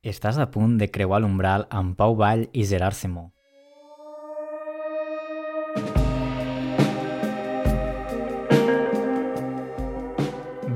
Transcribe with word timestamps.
Estàs 0.00 0.38
a 0.40 0.46
punt 0.48 0.78
de 0.80 0.86
creuar 0.88 1.18
l'umbral 1.20 1.66
amb 1.76 1.92
Pau 1.92 2.14
Vall 2.16 2.46
i 2.56 2.62
Gerard 2.64 2.96
Simó. 2.96 3.26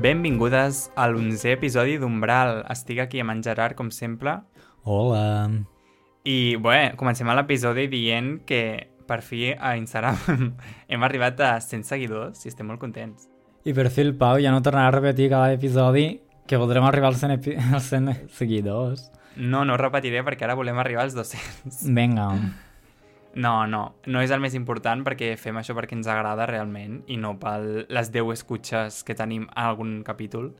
Benvingudes 0.03 0.91
a 0.93 1.07
l'onzè 1.09 1.55
episodi 1.55 1.97
d'Umbral. 1.97 2.59
Estic 2.69 3.01
aquí 3.01 3.23
amb 3.23 3.33
en 3.33 3.41
Gerard, 3.41 3.73
com 3.73 3.89
sempre. 3.89 4.35
Hola! 4.83 5.49
I, 6.21 6.61
bé, 6.61 6.93
comencem 6.93 7.33
l'episodi 7.33 7.87
dient 7.89 8.43
que 8.45 8.61
per 9.09 9.23
fi 9.25 9.55
a 9.57 9.73
Instagram 9.73 10.53
hem 10.91 11.07
arribat 11.09 11.41
a 11.41 11.55
100 11.57 11.81
seguidors 11.81 12.45
i 12.45 12.53
estem 12.53 12.69
molt 12.69 12.77
contents. 12.77 13.25
I 13.65 13.73
per 13.73 13.89
fi 13.89 14.05
el 14.05 14.13
Pau 14.13 14.37
ja 14.37 14.53
no 14.53 14.61
tornarà 14.61 14.93
a 14.93 14.97
repetir 14.99 15.31
cada 15.33 15.57
episodi 15.57 16.11
que 16.47 16.57
voldrem 16.61 16.83
arribar 16.85 17.09
als 17.11 17.19
100, 17.23 17.31
epi- 17.39 17.57
als 17.73 17.89
100 17.91 18.29
seguidors. 18.37 19.09
No, 19.35 19.65
no 19.67 19.75
repetiré 19.77 20.21
perquè 20.23 20.45
ara 20.47 20.55
volem 20.55 20.77
arribar 20.79 21.03
als 21.03 21.15
200. 21.17 21.81
Vinga. 21.95 22.29
No, 23.35 23.65
no, 23.67 23.81
no 24.07 24.21
és 24.23 24.31
el 24.31 24.39
més 24.39 24.53
important 24.55 25.01
perquè 25.03 25.33
fem 25.35 25.57
això 25.59 25.73
perquè 25.75 25.97
ens 25.97 26.07
agrada 26.07 26.45
realment 26.47 27.01
i 27.11 27.17
no 27.19 27.33
per 27.39 27.57
les 27.91 28.11
10 28.13 28.31
escutxes 28.37 29.01
que 29.03 29.15
tenim 29.17 29.49
a 29.51 29.65
algun 29.67 29.97
capítol. 30.07 30.53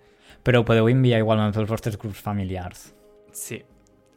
Però 0.44 0.60
ho 0.60 0.66
podeu 0.68 0.90
enviar 0.91 1.22
igualment 1.24 1.55
pels 1.55 1.70
vostres 1.72 1.96
grups 1.98 2.20
familiars. 2.20 2.90
Sí. 3.32 3.62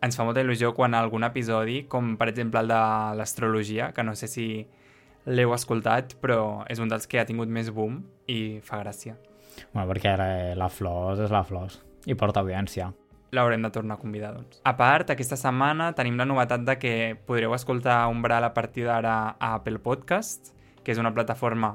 Ens 0.02 0.14
fa 0.18 0.24
molta 0.26 0.42
il·lusió 0.42 0.72
quan 0.74 0.94
algun 0.94 1.24
episodi, 1.26 1.84
com 1.90 2.16
per 2.18 2.28
exemple 2.32 2.60
el 2.62 2.68
de 2.70 2.82
l'astrologia, 3.18 3.92
que 3.94 4.02
no 4.06 4.14
sé 4.18 4.26
si 4.30 4.44
l'heu 5.26 5.54
escoltat, 5.54 6.16
però 6.22 6.64
és 6.70 6.78
un 6.82 6.90
dels 6.90 7.06
que 7.10 7.18
ha 7.20 7.26
tingut 7.26 7.50
més 7.50 7.70
boom 7.74 8.00
i 8.30 8.58
fa 8.62 8.78
gràcia. 8.82 9.14
Bueno, 9.72 9.88
perquè 9.90 10.14
ara 10.14 10.28
la 10.58 10.68
Flors 10.72 11.20
és 11.24 11.32
la 11.34 11.44
Flors 11.46 11.80
i 12.06 12.16
porta 12.18 12.42
audiència. 12.44 12.92
L'haurem 13.36 13.60
de 13.66 13.70
tornar 13.70 13.98
a 13.98 14.00
convidar, 14.00 14.32
doncs. 14.32 14.62
A 14.64 14.72
part, 14.78 15.10
aquesta 15.12 15.36
setmana 15.36 15.90
tenim 15.96 16.16
la 16.16 16.24
novetat 16.24 16.64
de 16.64 16.78
que 16.80 16.92
podreu 17.28 17.52
escoltar 17.52 18.06
Umbral 18.08 18.46
a 18.46 18.54
partir 18.56 18.86
d'ara 18.88 19.36
a 19.36 19.52
Apple 19.58 19.82
Podcast, 19.84 20.54
que 20.82 20.94
és 20.94 21.00
una 21.02 21.12
plataforma 21.12 21.74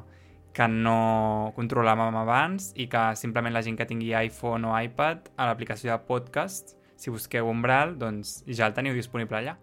que 0.54 0.66
no 0.70 1.52
controlàvem 1.58 2.16
abans 2.18 2.72
i 2.78 2.88
que 2.90 3.04
simplement 3.18 3.54
la 3.54 3.62
gent 3.66 3.78
que 3.78 3.88
tingui 3.90 4.14
iPhone 4.18 4.70
o 4.70 4.74
iPad 4.78 5.30
a 5.38 5.50
l'aplicació 5.50 5.92
de 5.92 6.00
podcast, 6.08 6.76
si 6.96 7.14
busqueu 7.14 7.50
Umbral, 7.50 7.98
doncs 8.00 8.42
ja 8.48 8.70
el 8.70 8.76
teniu 8.78 8.98
disponible 8.98 9.42
allà. 9.42 9.58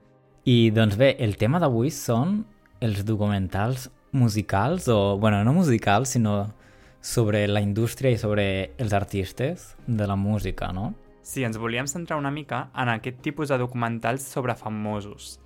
I 0.44 0.70
doncs 0.75 0.98
bé, 0.98 1.14
el 1.22 1.37
tema 1.39 1.61
d'avui 1.62 1.91
són 1.94 2.42
els 2.81 3.05
documentals 3.06 3.89
musicals, 4.12 4.89
o, 4.89 5.16
bueno, 5.19 5.44
no 5.44 5.55
musicals, 5.55 6.16
sinó 6.16 6.50
sobre 7.01 7.47
la 7.48 7.61
indústria 7.61 8.11
i 8.11 8.19
sobre 8.19 8.73
els 8.79 8.93
artistes 8.93 9.77
de 9.87 10.06
la 10.06 10.17
música, 10.17 10.73
no? 10.73 10.95
Sí, 11.23 11.45
ens 11.45 11.59
volíem 11.59 11.87
centrar 11.87 12.19
una 12.19 12.31
mica 12.31 12.70
en 12.75 12.89
aquest 12.89 13.20
tipus 13.23 13.48
de 13.48 13.59
documentals 13.59 14.23
sobre 14.23 14.56
famosos. 14.56 15.39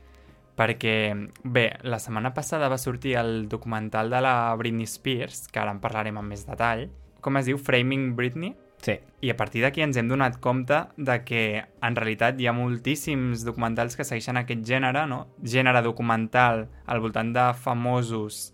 Perquè, 0.56 1.28
bé, 1.42 1.64
la 1.82 1.98
setmana 1.98 2.30
passada 2.34 2.68
va 2.70 2.78
sortir 2.78 3.16
el 3.18 3.48
documental 3.48 4.10
de 4.10 4.20
la 4.22 4.54
Britney 4.54 4.86
Spears, 4.86 5.48
que 5.48 5.58
ara 5.58 5.74
en 5.74 5.80
parlarem 5.82 6.18
amb 6.20 6.30
més 6.30 6.46
detall, 6.46 6.86
com 7.20 7.36
es 7.40 7.48
diu 7.50 7.58
Framing 7.58 8.14
Britney, 8.14 8.54
Sí. 8.84 8.98
i 9.24 9.30
a 9.30 9.36
partir 9.36 9.62
d'aquí 9.62 9.80
ens 9.80 9.96
hem 9.96 10.08
donat 10.10 10.40
compte 10.44 10.76
de 10.96 11.14
que 11.24 11.64
en 11.82 11.96
realitat 11.96 12.38
hi 12.38 12.46
ha 12.46 12.52
moltíssims 12.52 13.44
documentals 13.46 13.96
que 13.96 14.04
segueixen 14.04 14.36
aquest 14.36 14.60
gènere, 14.68 15.06
no? 15.08 15.28
Gènere 15.42 15.80
documental 15.82 16.68
al 16.84 17.00
voltant 17.00 17.32
de 17.32 17.46
famosos 17.54 18.52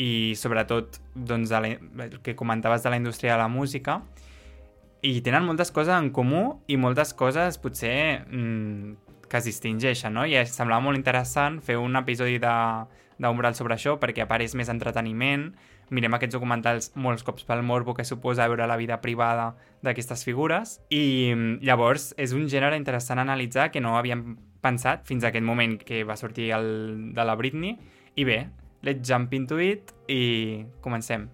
i 0.00 0.34
sobretot 0.38 1.00
doncs, 1.14 1.52
la, 1.52 1.74
el 2.06 2.18
que 2.24 2.36
comentaves 2.36 2.82
de 2.82 2.90
la 2.92 2.96
indústria 2.96 3.34
de 3.34 3.42
la 3.42 3.48
música 3.52 4.00
i 5.02 5.20
tenen 5.24 5.44
moltes 5.44 5.72
coses 5.72 5.94
en 5.96 6.10
comú 6.12 6.60
i 6.68 6.76
moltes 6.80 7.12
coses 7.16 7.58
potser 7.60 8.24
mm, 8.26 9.10
que 9.30 9.38
es 9.38 9.46
distingeixen, 9.46 10.12
no? 10.16 10.26
I 10.26 10.36
em 10.40 10.48
semblava 10.48 10.82
molt 10.84 10.98
interessant 10.98 11.60
fer 11.64 11.78
un 11.80 11.96
episodi 12.00 12.40
d'Umbral 12.42 13.56
sobre 13.56 13.76
això 13.76 13.96
perquè 14.00 14.24
a 14.24 14.28
part 14.28 14.44
és 14.44 14.56
més 14.58 14.68
entreteniment, 14.72 15.50
mirem 15.90 16.16
aquests 16.16 16.36
documentals 16.36 16.90
molts 16.94 17.24
cops 17.26 17.46
pel 17.46 17.62
morbo 17.66 17.94
que 17.94 18.04
suposa 18.04 18.48
veure 18.50 18.68
la 18.68 18.78
vida 18.80 19.00
privada 19.00 19.54
d'aquestes 19.84 20.24
figures. 20.26 20.78
I 20.90 21.32
mm, 21.34 21.60
llavors 21.66 22.10
és 22.18 22.34
un 22.36 22.48
gènere 22.50 22.78
interessant 22.80 23.22
analitzar 23.22 23.70
que 23.70 23.80
no 23.80 23.96
havíem 23.98 24.34
pensat 24.60 25.06
fins 25.08 25.24
a 25.24 25.30
aquest 25.30 25.46
moment 25.46 25.78
que 25.80 26.04
va 26.04 26.18
sortir 26.20 26.50
el 26.56 27.12
de 27.16 27.24
la 27.24 27.36
Britney. 27.38 27.78
I 28.18 28.26
bé, 28.26 28.40
let's 28.82 29.06
jump 29.06 29.34
into 29.34 29.60
it 29.60 29.92
i 30.08 30.64
comencem. 30.80 31.28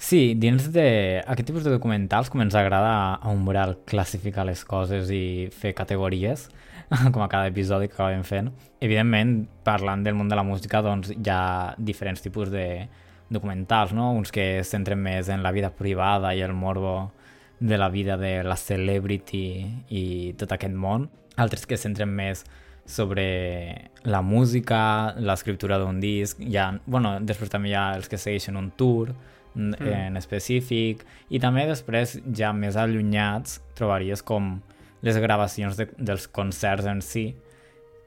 Sí, 0.00 0.32
dins 0.32 0.70
d'aquest 0.72 1.44
tipus 1.44 1.66
de 1.66 1.74
documentals 1.74 2.30
com 2.32 2.40
ens 2.40 2.54
agrada 2.56 3.18
a 3.20 3.32
Umbral 3.34 3.74
classificar 3.84 4.46
les 4.48 4.62
coses 4.64 5.10
i 5.12 5.50
fer 5.52 5.74
categories, 5.76 6.46
com 7.12 7.20
a 7.20 7.28
cada 7.28 7.50
episodi 7.52 7.90
que 7.90 7.98
acabem 7.98 8.24
fent. 8.24 8.48
Evidentment, 8.80 9.44
parlant 9.66 10.06
del 10.06 10.16
món 10.16 10.32
de 10.32 10.38
la 10.40 10.46
música, 10.46 10.80
doncs 10.80 11.12
hi 11.12 11.28
ha 11.28 11.74
diferents 11.76 12.24
tipus 12.24 12.48
de 12.48 12.88
documentals, 13.28 13.92
no? 13.92 14.14
Uns 14.16 14.32
que 14.32 14.62
es 14.62 14.72
centren 14.72 14.98
més 15.04 15.28
en 15.28 15.44
la 15.44 15.52
vida 15.52 15.68
privada 15.76 16.32
i 16.34 16.40
el 16.40 16.56
morbo 16.56 17.12
de 17.60 17.76
la 17.76 17.90
vida 17.92 18.16
de 18.16 18.40
la 18.42 18.56
celebrity 18.56 19.44
i 19.92 20.04
tot 20.40 20.56
aquest 20.56 20.74
món. 20.74 21.10
Altres 21.36 21.68
que 21.68 21.76
es 21.76 21.84
centren 21.84 22.08
més 22.08 22.46
sobre 22.90 23.90
la 24.04 24.20
música, 24.22 25.14
l'escriptura 25.18 25.78
d'un 25.80 26.00
disc, 26.02 26.40
hi 26.42 26.56
ha, 26.58 26.70
bueno, 26.86 27.16
després 27.24 27.52
també 27.52 27.72
hi 27.72 27.76
ha 27.78 27.90
els 27.96 28.10
que 28.10 28.18
segueixen 28.20 28.58
un 28.60 28.70
tour 28.76 29.12
mm. 29.54 29.78
en 29.86 30.20
específic, 30.20 31.04
i 31.30 31.40
també 31.42 31.66
després, 31.70 32.18
ja 32.36 32.52
més 32.56 32.78
allunyats, 32.80 33.60
trobaries 33.78 34.22
com 34.26 34.58
les 35.06 35.16
gravacions 35.22 35.78
de, 35.78 35.88
dels 35.96 36.26
concerts 36.28 36.88
en 36.90 37.00
si, 37.04 37.30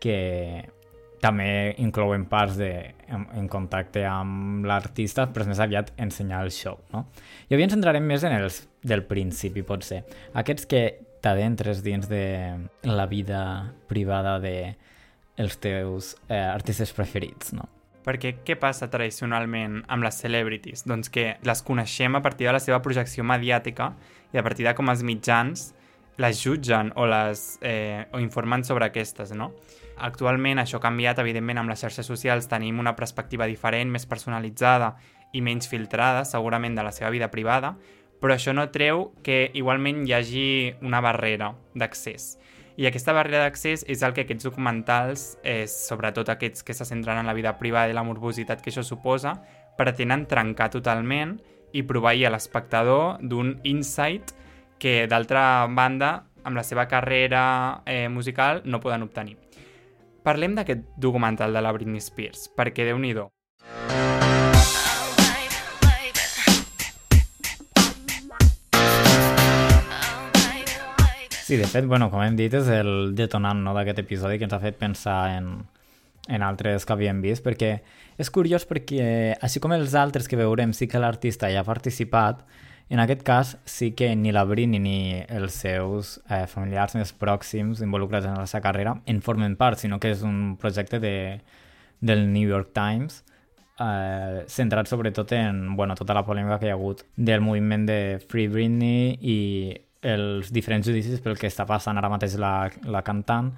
que 0.04 0.20
també 1.24 1.74
inclouen 1.80 2.26
parts 2.28 2.58
de, 2.60 2.74
en, 3.08 3.24
en 3.40 3.48
contacte 3.48 4.04
amb 4.08 4.68
l'artista, 4.68 5.30
però 5.32 5.46
és 5.46 5.54
més 5.54 5.62
aviat 5.64 5.94
ensenyar 6.04 6.44
el 6.44 6.52
show, 6.52 6.82
no? 6.92 7.06
I 7.48 7.56
avui 7.56 7.64
ens 7.64 7.76
centrarem 7.78 8.04
més 8.04 8.26
en 8.28 8.36
els 8.36 8.66
del 8.84 9.06
principi, 9.08 9.64
potser. 9.64 10.02
Aquests 10.36 10.68
que 10.68 10.84
t'adentres 11.24 11.82
dins 11.86 12.10
de 12.12 12.26
la 12.84 13.06
vida 13.08 13.72
privada 13.88 14.40
de 14.44 14.76
els 15.40 15.56
teus 15.58 16.14
eh, 16.28 16.38
artistes 16.38 16.92
preferits, 16.94 17.54
no? 17.56 17.70
Perquè 18.04 18.34
què 18.44 18.58
passa 18.60 18.90
tradicionalment 18.92 19.80
amb 19.88 20.04
les 20.04 20.18
celebrities? 20.20 20.84
Doncs 20.84 21.08
que 21.10 21.38
les 21.40 21.64
coneixem 21.64 22.20
a 22.20 22.22
partir 22.22 22.50
de 22.50 22.58
la 22.58 22.60
seva 22.60 22.82
projecció 22.84 23.24
mediàtica 23.24 23.94
i 24.36 24.42
a 24.42 24.44
partir 24.44 24.68
de 24.68 24.76
com 24.76 24.92
els 24.92 25.06
mitjans 25.08 25.70
les 26.20 26.44
jutgen 26.44 26.92
o 27.00 27.08
les 27.10 27.58
eh, 27.64 28.06
o 28.12 28.20
informen 28.20 28.68
sobre 28.68 28.86
aquestes, 28.86 29.32
no? 29.32 29.54
Actualment 30.04 30.60
això 30.60 30.78
ha 30.78 30.84
canviat, 30.84 31.24
evidentment, 31.24 31.62
amb 31.62 31.72
les 31.72 31.82
xarxes 31.82 32.06
socials 32.06 32.50
tenim 32.52 32.80
una 32.84 32.96
perspectiva 32.98 33.48
diferent, 33.50 33.90
més 33.94 34.06
personalitzada 34.10 34.94
i 35.34 35.42
menys 35.42 35.70
filtrada, 35.70 36.26
segurament, 36.26 36.76
de 36.76 36.86
la 36.86 36.92
seva 36.94 37.10
vida 37.14 37.32
privada, 37.32 37.74
però 38.24 38.38
això 38.38 38.54
no 38.56 38.70
treu 38.72 39.10
que 39.20 39.50
igualment 39.52 40.06
hi 40.08 40.14
hagi 40.16 40.44
una 40.80 41.02
barrera 41.04 41.50
d'accés. 41.76 42.38
I 42.80 42.88
aquesta 42.88 43.12
barrera 43.12 43.42
d'accés 43.44 43.84
és 43.92 44.00
el 44.00 44.16
que 44.16 44.24
aquests 44.24 44.48
documentals, 44.48 45.26
eh, 45.44 45.68
sobretot 45.68 46.32
aquests 46.32 46.64
que 46.64 46.74
se 46.74 46.88
centren 46.88 47.20
en 47.20 47.28
la 47.28 47.36
vida 47.36 47.58
privada 47.60 47.92
i 47.92 47.98
la 47.98 48.06
morbositat 48.08 48.64
que 48.64 48.72
això 48.72 48.82
suposa, 48.88 49.36
pretenen 49.76 50.24
trencar 50.32 50.70
totalment 50.72 51.36
i 51.74 51.84
proveir 51.84 52.30
a 52.30 52.32
l'espectador 52.32 53.20
d'un 53.20 53.58
insight 53.68 54.32
que, 54.80 55.04
d'altra 55.12 55.68
banda, 55.68 56.24
amb 56.48 56.56
la 56.56 56.64
seva 56.64 56.88
carrera 56.88 57.84
eh, 57.86 58.08
musical 58.08 58.64
no 58.64 58.80
poden 58.80 59.04
obtenir. 59.04 59.36
Parlem 60.24 60.56
d'aquest 60.56 60.96
documental 60.96 61.52
de 61.52 61.60
la 61.60 61.76
Britney 61.76 62.00
Spears, 62.00 62.48
perquè 62.56 62.88
déu 62.88 63.04
nhi 63.04 63.12
Sí, 71.54 71.58
de 71.58 71.68
fet, 71.68 71.86
bueno, 71.86 72.08
com 72.10 72.18
hem 72.26 72.34
dit, 72.34 72.50
és 72.58 72.66
el 72.74 73.12
detonant 73.14 73.60
no, 73.62 73.76
d'aquest 73.78 74.00
episodi 74.02 74.40
que 74.42 74.48
ens 74.48 74.56
ha 74.56 74.58
fet 74.58 74.80
pensar 74.80 75.36
en, 75.36 75.52
en 76.26 76.42
altres 76.42 76.82
que 76.82 76.96
havíem 76.96 77.20
vist, 77.22 77.44
perquè 77.46 77.70
és 78.18 78.32
curiós 78.34 78.66
perquè, 78.66 79.04
així 79.38 79.62
com 79.62 79.76
els 79.76 79.94
altres 79.94 80.26
que 80.26 80.40
veurem, 80.40 80.74
sí 80.74 80.88
que 80.90 80.98
l'artista 80.98 81.52
hi 81.54 81.60
ha 81.62 81.64
participat, 81.68 82.42
en 82.90 83.04
aquest 83.06 83.22
cas 83.28 83.54
sí 83.70 83.92
que 83.94 84.10
ni 84.18 84.34
la 84.34 84.48
Britney 84.50 84.82
ni 84.82 84.98
els 85.28 85.62
seus 85.62 86.16
eh, 86.26 86.48
familiars 86.50 86.98
més 86.98 87.14
pròxims 87.22 87.86
involucrats 87.86 88.32
en 88.32 88.42
la 88.42 88.50
seva 88.50 88.66
carrera 88.72 88.98
en 89.06 89.22
formen 89.22 89.54
part, 89.54 89.78
sinó 89.78 90.02
que 90.02 90.10
és 90.18 90.26
un 90.26 90.58
projecte 90.58 90.98
de, 91.06 91.16
del 92.02 92.32
New 92.34 92.50
York 92.50 92.74
Times 92.74 93.22
eh, 93.78 94.42
centrat 94.50 94.90
sobretot 94.90 95.38
en 95.38 95.76
bueno, 95.78 95.94
tota 96.02 96.18
la 96.18 96.26
polèmica 96.26 96.58
que 96.58 96.72
hi 96.72 96.74
ha 96.74 96.82
hagut 96.82 97.06
del 97.14 97.46
moviment 97.46 97.86
de 97.86 98.04
Free 98.26 98.50
Britney 98.50 99.20
i 99.22 99.42
els 100.04 100.52
diferents 100.54 100.88
judicis 100.88 101.22
pel 101.24 101.38
que 101.40 101.48
està 101.48 101.66
passant 101.66 101.98
ara 101.98 102.12
mateix 102.12 102.36
la, 102.40 102.70
la 102.86 103.02
cantant 103.04 103.54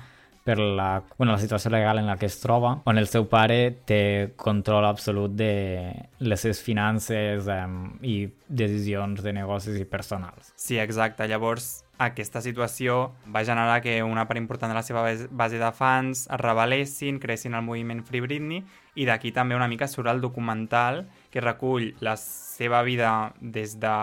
per 0.46 0.60
la, 0.60 1.02
bueno, 1.18 1.34
la 1.34 1.40
situació 1.42 1.72
legal 1.74 1.98
en 1.98 2.06
la 2.06 2.18
que 2.22 2.28
es 2.30 2.38
troba, 2.38 2.76
on 2.86 3.00
el 3.02 3.08
seu 3.10 3.26
pare 3.26 3.72
té 3.90 4.36
control 4.38 4.86
absolut 4.86 5.34
de 5.34 5.90
les 6.22 6.44
seves 6.46 6.62
finances 6.62 7.50
um, 7.50 7.96
i 8.06 8.28
decisions 8.46 9.24
de 9.26 9.34
negocis 9.34 9.80
i 9.82 9.88
personals. 9.90 10.52
Sí, 10.54 10.78
exacte. 10.78 11.26
Llavors, 11.26 11.82
aquesta 11.98 12.44
situació 12.46 13.16
va 13.34 13.42
generar 13.48 13.80
que 13.82 13.96
una 14.06 14.28
part 14.30 14.38
important 14.38 14.70
de 14.70 14.78
la 14.78 14.84
seva 14.86 15.02
base- 15.32 15.58
de 15.58 15.72
fans 15.74 16.28
es 16.28 16.44
rebel·lessin, 16.44 17.18
creessin 17.20 17.58
el 17.58 17.66
moviment 17.66 18.04
Free 18.06 18.22
Britney 18.22 18.62
i 18.94 19.10
d'aquí 19.10 19.32
també 19.34 19.58
una 19.58 19.68
mica 19.68 19.88
surt 19.90 20.14
el 20.14 20.22
documental 20.22 21.08
que 21.34 21.42
recull 21.42 21.96
la 22.06 22.18
seva 22.22 22.84
vida 22.84 23.34
des 23.42 23.80
de 23.80 23.96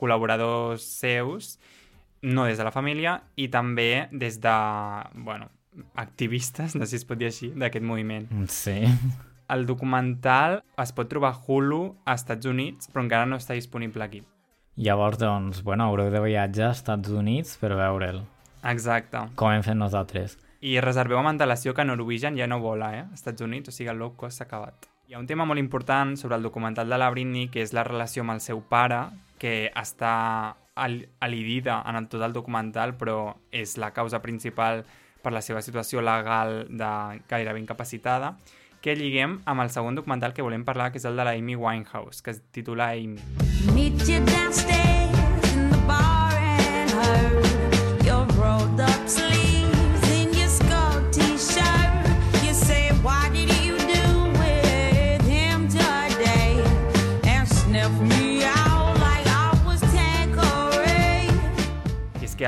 col·laboradors 0.00 0.82
seus, 0.82 1.58
no 2.22 2.44
des 2.48 2.58
de 2.58 2.64
la 2.66 2.72
família 2.72 3.20
i 3.36 3.48
també 3.48 4.08
des 4.12 4.40
de, 4.40 4.56
bueno, 5.14 5.48
activistes, 5.94 6.74
no 6.76 6.84
sé 6.84 6.96
si 6.96 7.02
es 7.02 7.06
pot 7.08 7.18
dir 7.20 7.30
així, 7.30 7.52
d'aquest 7.56 7.84
moviment. 7.86 8.26
Sí. 8.48 8.82
El 9.50 9.64
documental 9.66 10.60
es 10.78 10.92
pot 10.94 11.08
trobar 11.10 11.32
a 11.34 11.40
Hulu 11.40 11.80
als 12.04 12.22
Estats 12.22 12.46
Units, 12.46 12.90
però 12.90 13.02
encara 13.02 13.26
no 13.26 13.38
està 13.40 13.56
disponible 13.58 14.04
aquí. 14.04 14.22
Llavors, 14.80 15.18
doncs, 15.18 15.64
bueno, 15.66 15.88
haureu 15.88 16.10
de 16.12 16.20
viatjar 16.22 16.68
als 16.70 16.78
Estats 16.84 17.10
Units 17.10 17.56
per 17.60 17.74
veure'l, 17.74 18.22
Exacte. 18.70 19.26
com 19.34 19.50
hem 19.50 19.64
fet 19.66 19.76
nosaltres. 19.76 20.38
I 20.60 20.78
reserveu 20.84 21.18
amb 21.18 21.32
antelació 21.32 21.74
que 21.74 21.84
Norwegian 21.84 22.36
ja 22.36 22.46
no 22.46 22.60
vola, 22.60 22.92
eh? 22.96 23.02
als 23.08 23.20
Estats 23.22 23.42
Units, 23.42 23.68
o 23.68 23.72
sigui, 23.72 23.90
el 23.90 23.98
low 23.98 24.14
cost 24.16 24.38
s'ha 24.38 24.46
acabat. 24.46 24.86
Hi 25.08 25.16
ha 25.16 25.18
un 25.18 25.26
tema 25.26 25.44
molt 25.44 25.58
important 25.58 26.14
sobre 26.16 26.36
el 26.36 26.42
documental 26.42 26.88
de 26.88 26.98
la 27.00 27.10
Britney, 27.10 27.48
que 27.48 27.64
és 27.64 27.72
la 27.74 27.82
relació 27.82 28.22
amb 28.22 28.36
el 28.36 28.40
seu 28.44 28.60
pare, 28.62 29.08
que 29.40 29.72
està 29.74 30.14
al 30.76 31.08
alidida 31.20 31.80
en 31.88 31.96
el 31.96 32.08
tot 32.12 32.22
el 32.22 32.36
documental, 32.36 32.94
però 33.00 33.34
és 33.50 33.76
la 33.80 33.90
causa 33.96 34.20
principal 34.22 34.84
per 35.24 35.32
la 35.32 35.42
seva 35.44 35.64
situació 35.64 36.04
legal 36.04 36.66
de 36.68 36.92
gairebé 37.28 37.60
incapacitada, 37.60 38.36
que 38.80 38.94
lliguem 38.96 39.40
amb 39.44 39.64
el 39.64 39.72
segon 39.72 39.96
documental 39.96 40.32
que 40.36 40.44
volem 40.44 40.64
parlar, 40.64 40.90
que 40.92 41.00
és 41.00 41.08
el 41.08 41.16
de 41.16 41.24
la 41.24 41.36
Amy 41.36 41.56
Winehouse, 41.56 42.22
que 42.22 42.36
es 42.36 42.40
titula 42.52 42.92
Amy. 42.96 43.20
Meet 43.74 44.00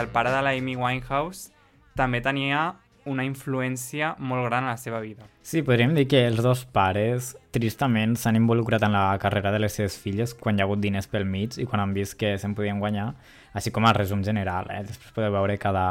el 0.02 0.08
pare 0.08 0.31
de 0.34 0.43
la 0.43 0.50
Amy 0.50 0.75
Winehouse 0.76 1.52
també 1.96 2.20
tenia 2.20 2.72
una 3.06 3.25
influència 3.26 4.12
molt 4.19 4.46
gran 4.46 4.66
a 4.66 4.75
la 4.75 4.78
seva 4.78 5.00
vida. 5.02 5.26
Sí, 5.43 5.62
podríem 5.66 5.94
dir 5.96 6.04
que 6.10 6.20
els 6.26 6.43
dos 6.43 6.64
pares, 6.70 7.32
tristament, 7.54 8.14
s'han 8.19 8.38
involucrat 8.38 8.84
en 8.87 8.94
la 8.94 9.19
carrera 9.22 9.50
de 9.54 9.60
les 9.62 9.75
seves 9.78 9.96
filles 9.99 10.34
quan 10.38 10.56
hi 10.56 10.62
ha 10.62 10.66
hagut 10.69 10.82
diners 10.82 11.08
pel 11.10 11.26
mig 11.26 11.58
i 11.58 11.66
quan 11.66 11.82
han 11.82 11.94
vist 11.96 12.16
que 12.19 12.37
se'n 12.38 12.54
podien 12.58 12.78
guanyar, 12.82 13.12
així 13.58 13.75
com 13.75 13.87
a 13.87 13.94
resum 13.96 14.22
general, 14.22 14.70
eh? 14.70 14.82
després 14.87 15.14
podeu 15.14 15.34
veure 15.34 15.58
cada 15.58 15.87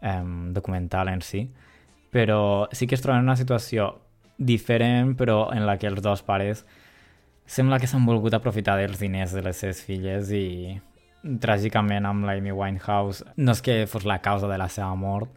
eh, 0.00 0.24
documental 0.56 1.12
en 1.12 1.24
si. 1.24 1.44
Però 2.12 2.68
sí 2.72 2.86
que 2.88 2.96
es 2.96 3.04
troben 3.04 3.20
en 3.20 3.28
una 3.28 3.36
situació 3.36 3.90
diferent, 4.38 5.12
però 5.18 5.50
en 5.52 5.66
la 5.68 5.76
que 5.76 5.90
els 5.90 6.00
dos 6.00 6.22
pares 6.24 6.64
sembla 7.48 7.78
que 7.80 7.88
s'han 7.88 8.06
volgut 8.06 8.32
aprofitar 8.36 8.78
dels 8.80 9.00
diners 9.00 9.34
de 9.36 9.42
les 9.44 9.60
seves 9.60 9.82
filles 9.84 10.32
i 10.32 10.78
tràgicament 11.22 12.06
amb 12.06 12.26
la 12.26 12.36
Amy 12.38 12.52
Winehouse 12.54 13.26
no 13.36 13.54
és 13.54 13.62
que 13.64 13.80
fos 13.90 14.06
la 14.06 14.20
causa 14.22 14.48
de 14.50 14.58
la 14.58 14.68
seva 14.70 14.94
mort, 14.94 15.30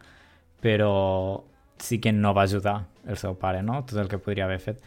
però 0.61 1.43
sí 1.81 1.99
que 1.99 2.11
no 2.13 2.33
va 2.37 2.43
ajudar 2.43 2.85
el 3.07 3.17
seu 3.17 3.35
pare, 3.35 3.63
no? 3.63 3.81
Tot 3.85 3.97
el 3.99 4.09
que 4.09 4.21
podria 4.21 4.45
haver 4.45 4.59
fet. 4.61 4.81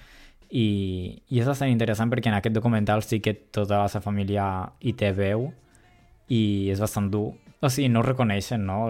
I, 0.55 1.19
i 1.29 1.41
és 1.41 1.49
bastant 1.49 1.73
interessant 1.73 2.13
perquè 2.13 2.31
en 2.31 2.39
aquest 2.39 2.55
documental 2.55 3.03
sí 3.03 3.19
que 3.21 3.35
tota 3.35 3.83
la 3.83 3.91
seva 3.91 4.05
família 4.05 4.47
hi 4.81 4.95
té 4.95 5.11
veu 5.17 5.49
i 6.31 6.71
és 6.71 6.81
bastant 6.81 7.11
dur. 7.11 7.33
O 7.61 7.71
sigui, 7.73 7.89
no 7.91 8.01
ho 8.01 8.07
reconeixen, 8.07 8.63
no? 8.69 8.87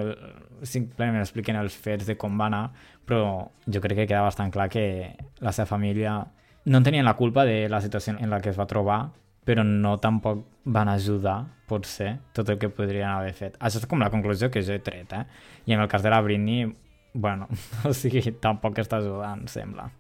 Simplement 0.67 1.23
expliquen 1.23 1.57
els 1.57 1.77
fets 1.77 2.09
de 2.09 2.19
com 2.21 2.37
va 2.41 2.50
anar, 2.50 2.65
però 3.09 3.49
jo 3.65 3.81
crec 3.81 4.03
que 4.03 4.09
queda 4.11 4.25
bastant 4.27 4.53
clar 4.53 4.69
que 4.73 5.15
la 5.41 5.53
seva 5.53 5.71
família 5.71 6.19
no 6.65 6.79
en 6.81 6.85
tenien 6.85 7.05
la 7.05 7.17
culpa 7.17 7.45
de 7.45 7.69
la 7.69 7.81
situació 7.85 8.17
en 8.19 8.31
la 8.31 8.41
que 8.41 8.50
es 8.50 8.59
va 8.61 8.67
trobar, 8.67 9.12
però 9.44 9.64
no 9.64 9.99
tampoc 10.00 10.44
van 10.64 10.88
ajudar, 10.88 11.44
potser, 11.69 12.19
tot 12.32 12.49
el 12.49 12.58
que 12.58 12.70
podrien 12.73 13.11
haver 13.11 13.35
fet. 13.37 13.58
Això 13.61 13.82
és 13.82 13.88
com 13.88 14.00
la 14.00 14.11
conclusió 14.12 14.50
que 14.50 14.62
jo 14.64 14.73
he 14.75 14.81
tret, 14.85 15.12
eh? 15.12 15.25
I 15.69 15.76
en 15.76 15.85
el 15.85 15.88
cas 15.88 16.02
de 16.02 16.12
la 16.12 16.23
Britney, 16.25 16.73
bueno, 17.12 17.49
o 17.88 17.93
sigui, 17.93 18.25
tampoc 18.41 18.81
està 18.81 18.99
ajudant, 19.02 19.46
sembla. 19.49 19.91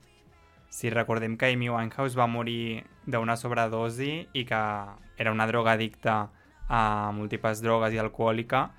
Si 0.74 0.90
recordem 0.90 1.36
que 1.38 1.52
Amy 1.52 1.68
Winehouse 1.70 2.18
va 2.18 2.26
morir 2.26 2.82
d'una 3.06 3.36
sobredosi 3.38 4.24
i 4.34 4.42
que 4.48 4.62
era 5.16 5.30
una 5.30 5.46
drogadicta 5.46 6.16
a 6.66 7.12
múltiples 7.14 7.60
drogues 7.62 7.94
i 7.94 8.00
alcohòlica 8.00 8.70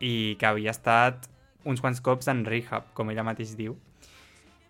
i 0.00 0.34
que 0.40 0.48
havia 0.48 0.72
estat 0.74 1.28
uns 1.64 1.80
quants 1.80 2.00
cops 2.04 2.28
en 2.32 2.42
rehab, 2.44 2.90
com 2.96 3.12
ella 3.12 3.24
mateix 3.24 3.54
diu. 3.56 3.76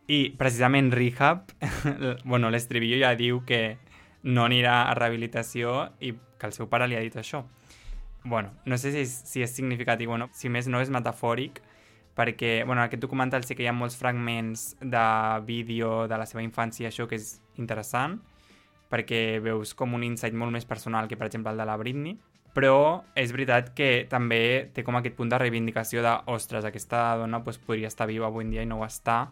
I 0.06 0.34
precisament 0.36 0.92
rehab, 0.92 1.48
bueno, 2.30 2.50
l'estribillo 2.52 3.00
ja 3.00 3.14
diu 3.16 3.40
que 3.48 3.78
no 4.24 4.46
anirà 4.48 4.82
a 4.88 4.96
rehabilitació 4.96 5.92
i 6.00 6.14
que 6.14 6.48
el 6.48 6.56
seu 6.56 6.68
pare 6.72 6.88
li 6.88 6.96
ha 6.96 7.04
dit 7.04 7.14
això. 7.20 7.44
Bueno, 8.24 8.54
no 8.64 8.78
sé 8.80 8.90
si 8.92 9.02
és, 9.04 9.14
si 9.28 9.44
és 9.44 9.52
significatiu 9.52 10.14
o 10.14 10.18
no, 10.18 10.30
si 10.32 10.48
més 10.48 10.68
no 10.68 10.80
és 10.80 10.90
metafòric, 10.92 11.60
perquè 12.16 12.62
bueno, 12.64 12.80
en 12.80 12.86
aquest 12.86 13.02
documental 13.02 13.44
sí 13.44 13.54
que 13.54 13.66
hi 13.66 13.68
ha 13.68 13.76
molts 13.76 13.98
fragments 14.00 14.74
de 14.80 15.06
vídeo 15.44 16.06
de 16.08 16.18
la 16.18 16.26
seva 16.26 16.44
infància, 16.44 16.88
això 16.88 17.08
que 17.10 17.18
és 17.20 17.34
interessant, 17.60 18.16
perquè 18.88 19.40
veus 19.44 19.74
com 19.76 19.92
un 19.96 20.06
insight 20.06 20.36
molt 20.36 20.54
més 20.54 20.64
personal 20.64 21.08
que, 21.10 21.18
per 21.20 21.28
exemple, 21.28 21.52
el 21.52 21.60
de 21.60 21.68
la 21.68 21.76
Britney, 21.76 22.16
però 22.54 23.02
és 23.18 23.32
veritat 23.34 23.72
que 23.74 24.06
també 24.08 24.70
té 24.72 24.84
com 24.86 24.96
aquest 24.96 25.16
punt 25.18 25.32
de 25.32 25.40
reivindicació 25.42 26.04
de, 26.06 26.12
ostres, 26.30 26.64
aquesta 26.64 27.16
dona 27.18 27.42
pues, 27.44 27.58
podria 27.58 27.90
estar 27.90 28.06
viva 28.06 28.30
avui 28.30 28.46
en 28.46 28.54
dia 28.54 28.62
i 28.62 28.70
no 28.70 28.78
ho 28.80 28.86
està, 28.86 29.26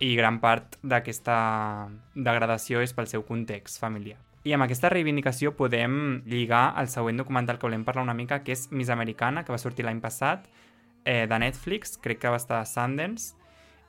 i 0.00 0.14
gran 0.16 0.40
part 0.40 0.76
d'aquesta 0.82 1.88
degradació 2.14 2.80
és 2.82 2.92
pel 2.94 3.06
seu 3.10 3.22
context 3.26 3.80
familiar. 3.80 4.18
I 4.44 4.52
amb 4.52 4.66
aquesta 4.66 4.90
reivindicació 4.92 5.54
podem 5.56 6.22
lligar 6.28 6.74
al 6.76 6.88
següent 6.92 7.16
documental 7.22 7.56
que 7.58 7.66
volem 7.66 7.84
parlar 7.84 8.02
una 8.04 8.14
mica, 8.14 8.42
que 8.44 8.52
és 8.52 8.66
Miss 8.72 8.90
Americana, 8.92 9.44
que 9.44 9.52
va 9.54 9.58
sortir 9.58 9.86
l'any 9.86 10.02
passat, 10.04 10.44
eh, 11.04 11.26
de 11.26 11.38
Netflix, 11.38 11.96
crec 11.96 12.18
que 12.20 12.28
va 12.28 12.36
estar 12.36 12.60
a 12.60 12.66
Sundance, 12.68 13.34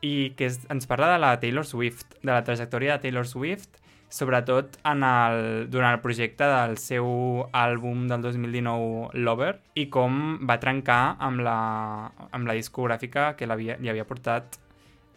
i 0.02 0.34
que 0.38 0.46
és, 0.48 0.62
ens 0.70 0.88
parla 0.88 1.10
de 1.14 1.20
la 1.20 1.34
Taylor 1.40 1.66
Swift, 1.66 2.16
de 2.22 2.32
la 2.32 2.44
trajectòria 2.44 2.94
de 2.96 3.00
Taylor 3.08 3.28
Swift, 3.28 3.82
sobretot 4.08 4.78
en 4.86 5.02
el, 5.04 5.68
durant 5.70 5.92
el 5.98 6.00
projecte 6.00 6.46
del 6.48 6.78
seu 6.78 7.08
àlbum 7.52 8.06
del 8.08 8.22
2019 8.22 9.10
Lover 9.18 9.56
i 9.76 9.88
com 9.92 10.38
va 10.48 10.60
trencar 10.62 11.18
amb 11.20 11.42
la, 11.44 12.12
amb 12.32 12.48
la 12.48 12.54
discogràfica 12.56 13.34
que 13.36 13.48
l'havia- 13.50 13.76
li 13.82 13.90
havia 13.92 14.06
portat 14.08 14.60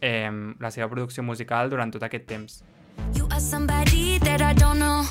eh, 0.00 0.30
la 0.60 0.70
seva 0.70 0.88
producció 0.88 1.22
musical 1.22 1.70
durant 1.70 1.92
tot 1.94 2.02
aquest 2.02 2.26
temps. 2.26 2.62
You 3.14 3.26
are 3.30 3.40
somebody 3.40 4.18
that 4.20 4.42
I 4.42 4.54
don't 4.54 4.78
know, 4.78 5.04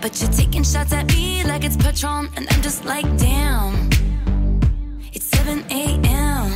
but 0.00 0.20
you're 0.20 0.32
taking 0.32 0.64
shots 0.64 0.92
at 0.92 1.06
me 1.12 1.44
like 1.44 1.64
it's 1.64 1.76
Patron, 1.76 2.28
and 2.36 2.46
I'm 2.50 2.62
just 2.62 2.84
like, 2.84 3.06
damn. 3.16 3.88
It's 5.12 5.26
7 5.26 5.64
a.m. 5.70 6.52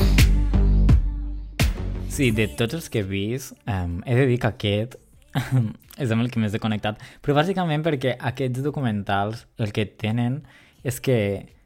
Sí, 2.12 2.30
de 2.30 2.46
tots 2.46 2.74
els 2.74 2.90
que 2.92 3.00
he 3.00 3.06
vist, 3.08 3.54
um, 3.66 4.02
he 4.04 4.14
de 4.14 4.26
dir 4.28 4.38
que 4.38 4.50
aquest 4.50 4.98
és 6.02 6.12
amb 6.12 6.20
el 6.20 6.28
que 6.28 6.42
més 6.42 6.52
he 6.52 6.60
connectat, 6.60 7.00
però 7.24 7.38
bàsicament 7.38 7.84
perquè 7.86 8.18
aquests 8.20 8.60
documentals 8.64 9.46
el 9.62 9.72
que 9.72 9.86
tenen 9.86 10.42
és 10.84 11.00
que 11.00 11.16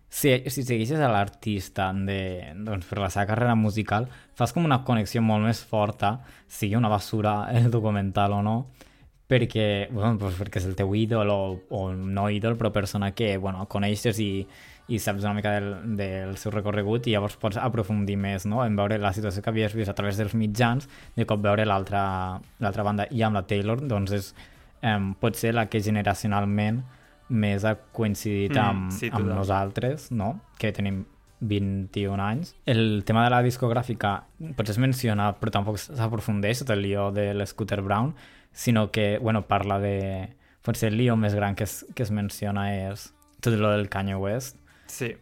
si, 0.09 0.33
si 0.49 0.63
segueixes 0.63 1.01
a 1.03 1.11
l'artista 1.11 1.91
doncs, 1.93 2.87
per 2.87 3.01
la 3.03 3.11
seva 3.13 3.27
carrera 3.33 3.57
musical, 3.59 4.09
fas 4.37 4.55
com 4.55 4.65
una 4.65 4.83
connexió 4.87 5.23
molt 5.23 5.45
més 5.45 5.63
forta, 5.65 6.19
sigui 6.49 6.79
una 6.79 6.93
basura 6.93 7.45
el 7.57 7.71
documental 7.71 8.39
o 8.39 8.43
no, 8.43 8.57
perquè, 9.27 9.89
bueno, 9.91 10.15
doncs 10.21 10.39
perquè 10.39 10.63
és 10.63 10.71
el 10.71 10.79
teu 10.79 10.95
ídol 10.95 11.31
o, 11.35 11.41
o 11.75 11.83
no 11.93 12.31
ídol, 12.31 12.55
però 12.57 12.71
persona 12.73 13.11
que 13.17 13.35
bueno, 13.43 13.67
coneixes 13.69 14.21
i, 14.23 14.47
i 14.89 15.01
saps 15.03 15.25
una 15.25 15.35
mica 15.35 15.57
del, 15.57 15.97
del 15.99 16.37
seu 16.39 16.53
recorregut 16.55 17.09
i 17.09 17.17
llavors 17.17 17.35
pots 17.43 17.59
aprofundir 17.59 18.17
més 18.23 18.47
no? 18.47 18.63
en 18.63 18.77
veure 18.79 19.01
la 19.03 19.13
situació 19.17 19.43
que 19.43 19.51
havies 19.51 19.75
vist 19.75 19.91
a 19.91 19.97
través 19.99 20.21
dels 20.21 20.37
mitjans 20.39 20.87
de 21.17 21.27
cop 21.27 21.43
veure 21.43 21.67
l'altra 21.67 22.87
banda 22.87 23.09
i 23.11 23.25
amb 23.27 23.41
la 23.41 23.43
Taylor 23.51 23.83
doncs 23.83 24.15
és 24.15 24.31
eh, 24.87 25.01
pot 25.19 25.39
ser 25.39 25.57
la 25.57 25.67
que 25.67 25.83
generacionalment 25.83 26.85
més 27.29 27.65
ha 27.65 27.75
coincidit 27.93 28.53
Mm, 28.55 28.59
amb, 28.63 28.91
sí, 28.93 29.09
amb 29.11 29.25
total. 29.25 29.37
nosaltres 29.37 30.11
no? 30.13 30.41
que 30.59 30.73
tenim 30.73 31.05
21 31.41 32.21
anys. 32.23 32.55
El 32.67 33.03
tema 33.05 33.25
de 33.25 33.31
la 33.31 33.43
discogràfica 33.43 34.25
potser 34.57 34.75
es 34.77 34.79
menciona, 34.79 35.33
però 35.39 35.51
tampoc 35.53 35.79
s'aprofundeix 35.79 36.63
tot 36.63 36.71
el 36.71 36.83
lío 36.83 37.11
de 37.13 37.35
l'Scooter 37.35 37.83
Brown, 37.83 38.15
sinó 38.53 38.91
que, 38.91 39.19
bueno, 39.19 39.47
parla 39.47 39.79
de... 39.79 40.35
Potser 40.63 40.89
el 40.91 40.97
lío 40.99 41.15
més 41.15 41.35
gran 41.35 41.55
que 41.55 41.63
es, 41.63 41.85
que 41.95 42.03
es 42.03 42.11
menciona 42.11 42.65
és 42.75 43.13
tot 43.41 43.53
el 43.55 43.63
del 43.63 43.89
Kanye 43.89 44.17
West, 44.17 44.57
Sí, 44.91 45.13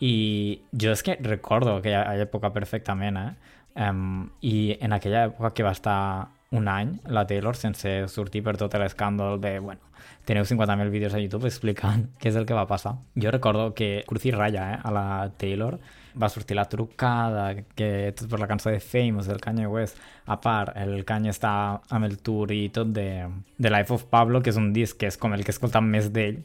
i 0.00 0.60
jo 0.72 0.92
és 0.92 1.02
que 1.02 1.16
recordo 1.20 1.76
aquella 1.76 2.04
època 2.20 2.52
perfectament, 2.52 3.16
eh? 3.16 3.32
Um, 3.78 4.28
I 4.42 4.76
en 4.80 4.92
aquella 4.92 5.24
època 5.30 5.52
que 5.54 5.64
va 5.64 5.72
estar 5.72 6.28
un 6.50 6.68
any 6.68 7.00
la 7.06 7.26
Taylor 7.26 7.56
sense 7.56 8.08
sortir 8.08 8.42
per 8.44 8.56
tot 8.56 8.74
l'escàndol 8.80 9.40
de, 9.40 9.58
bueno, 9.60 9.80
teniu 10.24 10.44
50.000 10.44 10.90
vídeos 10.90 11.14
a 11.14 11.20
YouTube 11.20 11.48
explicant 11.48 12.08
què 12.20 12.28
és 12.30 12.36
el 12.36 12.46
que 12.48 12.56
va 12.56 12.66
passar. 12.68 12.96
Jo 13.16 13.30
recordo 13.30 13.74
que 13.74 14.04
Cruci 14.08 14.30
Raya, 14.32 14.74
eh, 14.74 14.78
a 14.82 14.90
la 14.92 15.30
Taylor, 15.36 15.78
va 16.18 16.28
sortir 16.28 16.56
la 16.56 16.68
trucada, 16.68 17.54
que 17.76 18.12
tot 18.16 18.28
per 18.30 18.40
la 18.40 18.48
cançó 18.50 18.70
de 18.70 18.80
Famous 18.80 19.26
del 19.28 19.40
Kanye 19.40 19.66
West. 19.66 19.98
A 20.26 20.40
part, 20.40 20.76
el 20.76 21.04
Kanye 21.04 21.30
està 21.30 21.80
amb 21.94 22.04
el 22.08 22.18
tour 22.24 22.52
i 22.52 22.68
tot 22.74 22.88
de, 22.92 23.28
de 23.56 23.70
Life 23.70 23.94
of 23.94 24.04
Pablo, 24.10 24.42
que 24.42 24.50
és 24.50 24.58
un 24.58 24.72
disc 24.72 24.98
que 24.98 25.06
és 25.08 25.16
com 25.20 25.32
el 25.36 25.44
que 25.44 25.50
he 25.52 25.56
escoltat 25.56 25.82
més 25.84 26.10
d'ell, 26.12 26.42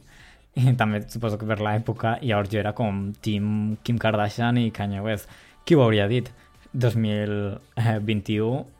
i 0.60 0.76
també 0.78 1.02
suposo 1.08 1.38
que 1.40 1.48
per 1.48 1.60
l'època, 1.64 2.18
i 2.20 2.28
llavors 2.30 2.50
jo 2.52 2.58
era 2.60 2.72
com 2.76 3.12
Team 3.24 3.76
Kim 3.82 3.98
Kardashian 3.98 4.56
i 4.60 4.70
Kanye 4.70 5.00
West. 5.02 5.28
Qui 5.64 5.74
ho 5.74 5.82
hauria 5.82 6.08
dit? 6.08 6.30
2021 6.74 8.73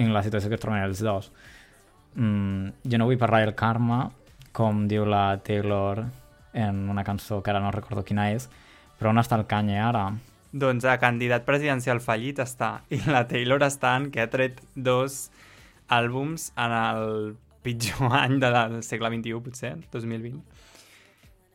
en 0.00 0.14
la 0.14 0.22
situació 0.24 0.50
que 0.50 0.58
es 0.58 0.62
troben 0.62 0.82
els 0.82 1.02
dos. 1.04 1.30
Mm, 2.14 2.72
jo 2.90 2.98
no 2.98 3.06
vull 3.06 3.20
parlar 3.20 3.44
del 3.44 3.54
karma, 3.58 4.06
com 4.56 4.86
diu 4.90 5.04
la 5.06 5.38
Taylor 5.46 6.04
en 6.52 6.88
una 6.90 7.04
cançó 7.04 7.42
que 7.42 7.52
ara 7.52 7.60
no 7.62 7.70
recordo 7.70 8.02
quina 8.04 8.30
és, 8.34 8.48
però 8.98 9.12
on 9.12 9.22
està 9.22 9.38
el 9.38 9.46
Kanye 9.50 9.78
ara? 9.78 10.08
Doncs 10.50 10.84
a 10.84 10.96
candidat 10.98 11.44
presidencial 11.46 12.00
fallit 12.02 12.40
està. 12.42 12.80
I 12.90 12.98
la 13.06 13.26
Taylor 13.30 13.62
està 13.62 13.94
en 14.00 14.10
que 14.10 14.24
ha 14.24 14.30
tret 14.32 14.58
dos 14.74 15.28
àlbums 15.90 16.50
en 16.58 16.74
el 16.74 17.06
pitjor 17.62 18.10
any 18.24 18.40
del 18.42 18.80
segle 18.86 19.12
XXI, 19.14 19.38
potser, 19.44 19.76
2020. 19.92 20.42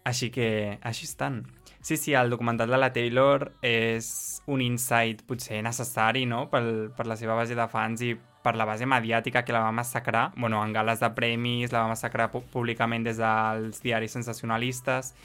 Així 0.06 0.30
que 0.30 0.48
així 0.86 1.10
estan. 1.10 1.44
Sí, 1.86 1.98
sí, 1.98 2.14
el 2.18 2.32
documental 2.34 2.70
de 2.70 2.78
la 2.78 2.92
Taylor 2.94 3.52
és 3.66 4.08
un 4.50 4.62
insight 4.62 5.22
potser 5.28 5.60
necessari, 5.66 6.24
no?, 6.30 6.46
pel, 6.50 6.90
per 6.96 7.06
la 7.10 7.18
seva 7.18 7.36
base 7.38 7.58
de 7.58 7.68
fans 7.70 8.02
i 8.06 8.16
per 8.46 8.54
la 8.56 8.68
base 8.70 8.86
mediàtica 8.86 9.42
que 9.44 9.54
la 9.56 9.64
va 9.66 9.74
massacrar, 9.74 10.30
bueno, 10.38 10.62
en 10.64 10.74
gales 10.74 11.02
de 11.02 11.10
premis, 11.18 11.74
la 11.74 11.82
va 11.84 11.96
massacrar 11.96 12.30
públicament 12.32 13.08
des 13.08 13.18
dels 13.18 13.82
diaris 13.82 14.14
sensacionalistes, 14.14 15.16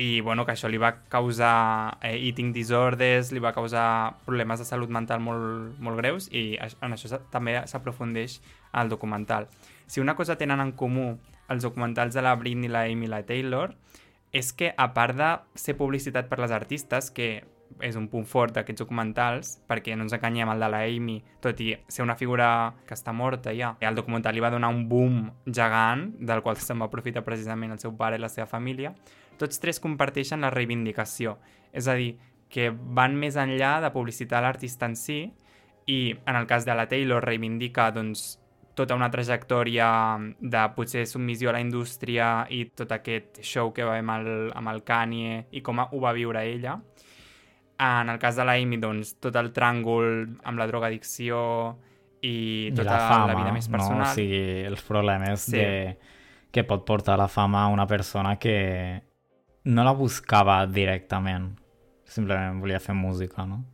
i 0.00 0.20
bueno, 0.20 0.46
que 0.46 0.54
això 0.54 0.68
li 0.70 0.78
va 0.80 0.94
causar 1.12 1.98
eh, 2.02 2.14
eating 2.16 2.54
disorders, 2.54 3.32
li 3.34 3.42
va 3.42 3.52
causar 3.52 4.16
problemes 4.24 4.62
de 4.62 4.66
salut 4.66 4.90
mental 4.90 5.20
molt, 5.20 5.76
molt 5.82 5.98
greus 5.98 6.28
i 6.32 6.54
en 6.60 6.94
això 6.94 7.18
també 7.30 7.58
s'aprofundeix 7.68 8.38
al 8.72 8.88
documental. 8.88 9.48
Si 9.86 10.00
una 10.00 10.14
cosa 10.16 10.38
tenen 10.40 10.62
en 10.62 10.72
comú 10.72 11.18
els 11.50 11.66
documentals 11.66 12.14
de 12.14 12.22
la 12.22 12.36
Britney, 12.38 12.70
la 12.70 12.86
Amy 12.86 13.08
i 13.08 13.12
la 13.12 13.24
Taylor 13.26 13.74
és 14.32 14.52
que 14.54 14.70
a 14.78 14.92
part 14.94 15.18
de 15.18 15.30
ser 15.58 15.74
publicitat 15.76 16.30
per 16.30 16.38
les 16.38 16.54
artistes, 16.54 17.10
que 17.10 17.42
és 17.80 17.96
un 17.96 18.08
punt 18.10 18.26
fort 18.28 18.54
d'aquests 18.56 18.82
documentals, 18.82 19.52
perquè 19.68 19.94
no 19.96 20.06
ens 20.06 20.14
enganyem, 20.16 20.50
el 20.52 20.64
de 20.64 20.70
la 20.72 20.82
Amy, 20.88 21.18
tot 21.40 21.60
i 21.62 21.72
ser 21.88 22.04
una 22.04 22.16
figura 22.18 22.48
que 22.86 22.96
està 22.96 23.14
morta 23.16 23.54
ja, 23.56 23.74
el 23.80 23.98
documental 23.98 24.34
li 24.34 24.42
va 24.44 24.52
donar 24.52 24.72
un 24.74 24.86
boom 24.88 25.22
gegant, 25.46 26.10
del 26.18 26.42
qual 26.42 26.58
se'n 26.58 26.82
va 26.82 26.90
aprofitar 26.90 27.24
precisament 27.26 27.72
el 27.76 27.82
seu 27.82 27.94
pare 27.96 28.18
i 28.18 28.22
la 28.22 28.32
seva 28.32 28.48
família, 28.50 28.94
tots 29.40 29.62
tres 29.62 29.80
comparteixen 29.80 30.44
la 30.44 30.50
reivindicació. 30.52 31.38
És 31.72 31.88
a 31.88 31.94
dir, 31.96 32.16
que 32.50 32.68
van 32.70 33.14
més 33.16 33.38
enllà 33.38 33.78
de 33.80 33.92
publicitar 33.94 34.42
l'artista 34.42 34.88
en 34.90 34.96
si 34.98 35.22
i 35.86 36.00
en 36.26 36.36
el 36.36 36.46
cas 36.50 36.66
de 36.66 36.74
la 36.74 36.88
Taylor 36.90 37.24
reivindica 37.24 37.88
doncs, 37.94 38.40
tota 38.74 38.96
una 38.96 39.10
trajectòria 39.12 39.86
de 40.40 40.62
potser 40.76 41.04
submissió 41.06 41.50
a 41.50 41.56
la 41.56 41.60
indústria 41.60 42.46
i 42.48 42.64
tot 42.76 42.92
aquest 42.94 43.42
show 43.44 43.74
que 43.76 43.84
va 43.84 43.96
haver 43.96 44.04
amb 44.04 44.14
el, 44.16 44.52
amb 44.56 44.72
el 44.72 44.82
Kanye 44.86 45.44
i 45.50 45.62
com 45.62 45.82
ho 45.82 46.00
va 46.00 46.14
viure 46.16 46.44
ella. 46.46 46.78
En 47.80 48.10
el 48.12 48.18
cas 48.20 48.36
de 48.36 48.44
la 48.44 48.58
Amy, 48.60 48.76
doncs, 48.76 49.14
tot 49.24 49.36
el 49.40 49.52
tràngol 49.56 50.36
amb 50.44 50.58
la 50.60 50.66
drogadicció 50.68 51.38
i 52.20 52.68
I 52.68 52.72
tota 52.76 52.92
la 52.92 53.08
fama, 53.08 53.26
la 53.32 53.38
vida 53.38 53.52
més 53.56 53.68
personal. 53.72 54.02
no? 54.04 54.10
O 54.10 54.14
sigui, 54.14 54.64
els 54.68 54.82
problemes 54.84 55.40
Sí. 55.48 55.56
de, 55.56 55.98
que 56.52 56.64
pot 56.64 56.84
portar 56.84 57.16
la 57.18 57.28
fama 57.28 57.62
a 57.64 57.68
una 57.72 57.86
persona 57.86 58.36
que 58.38 59.02
no 59.64 59.84
la 59.84 59.92
buscava 59.92 60.66
directament, 60.66 61.54
simplement 62.04 62.60
volia 62.60 62.80
fer 62.80 62.94
música, 62.94 63.46
no? 63.46 63.64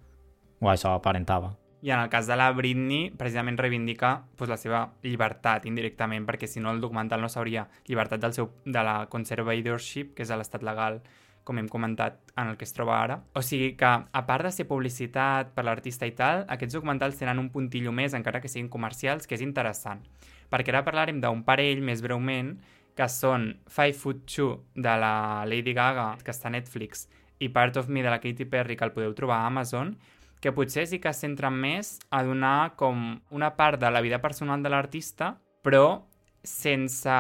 O 0.60 0.68
això 0.70 0.94
aparentava. 0.94 1.56
I 1.82 1.90
en 1.90 2.00
el 2.00 2.08
cas 2.08 2.26
de 2.26 2.36
la 2.36 2.50
Britney, 2.52 3.10
precisament 3.10 3.58
reivindica 3.58 4.24
pues, 4.36 4.48
la 4.50 4.56
seva 4.56 4.92
llibertat 5.02 5.66
indirectament, 5.66 6.24
perquè 6.26 6.46
si 6.48 6.60
no 6.60 6.70
el 6.70 6.80
documental 6.80 7.20
no 7.20 7.28
s'hauria 7.28 7.68
llibertat 7.86 8.20
del 8.20 8.32
seu, 8.32 8.50
de 8.64 8.82
la 8.82 9.06
conservatorship, 9.08 10.14
que 10.14 10.22
és 10.22 10.30
l'estat 10.30 10.62
legal, 10.62 11.02
com 11.46 11.60
hem 11.60 11.68
comentat, 11.70 12.18
en 12.36 12.50
el 12.50 12.56
que 12.58 12.66
es 12.66 12.74
troba 12.74 12.98
ara. 12.98 13.20
O 13.38 13.42
sigui 13.46 13.72
que, 13.78 13.86
a 13.86 14.22
part 14.26 14.48
de 14.48 14.52
ser 14.52 14.66
publicitat 14.68 15.52
per 15.54 15.64
l'artista 15.64 16.08
i 16.08 16.14
tal, 16.18 16.42
aquests 16.52 16.74
documentals 16.74 17.18
tenen 17.20 17.38
un 17.38 17.52
puntillo 17.54 17.94
més, 17.94 18.16
encara 18.18 18.42
que 18.42 18.50
siguin 18.50 18.72
comercials, 18.72 19.28
que 19.30 19.38
és 19.38 19.44
interessant. 19.46 20.02
Perquè 20.50 20.74
ara 20.74 20.84
parlarem 20.86 21.22
d'un 21.22 21.44
parell, 21.46 21.84
més 21.86 22.02
breument, 22.02 22.56
que 22.96 23.06
són 23.12 23.52
Five 23.68 23.94
Foot 24.00 24.26
Two, 24.26 24.50
de 24.74 24.96
la 24.98 25.44
Lady 25.46 25.76
Gaga, 25.76 26.16
que 26.24 26.34
està 26.34 26.50
a 26.50 26.56
Netflix, 26.56 27.06
i 27.38 27.50
Part 27.52 27.76
of 27.76 27.88
Me, 27.92 28.02
de 28.02 28.10
la 28.10 28.20
Katy 28.20 28.48
Perry, 28.50 28.76
que 28.76 28.88
el 28.88 28.94
podeu 28.96 29.14
trobar 29.14 29.42
a 29.44 29.50
Amazon, 29.52 29.94
que 30.40 30.52
potser 30.52 30.86
sí 30.88 30.98
que 31.00 31.12
es 31.12 31.20
centren 31.20 31.54
més 31.54 31.96
a 32.10 32.22
donar 32.24 32.74
com 32.80 33.20
una 33.30 33.54
part 33.56 33.80
de 33.80 33.90
la 33.90 34.02
vida 34.04 34.20
personal 34.24 34.62
de 34.62 34.72
l'artista, 34.72 35.36
però 35.62 36.06
sense, 36.46 37.18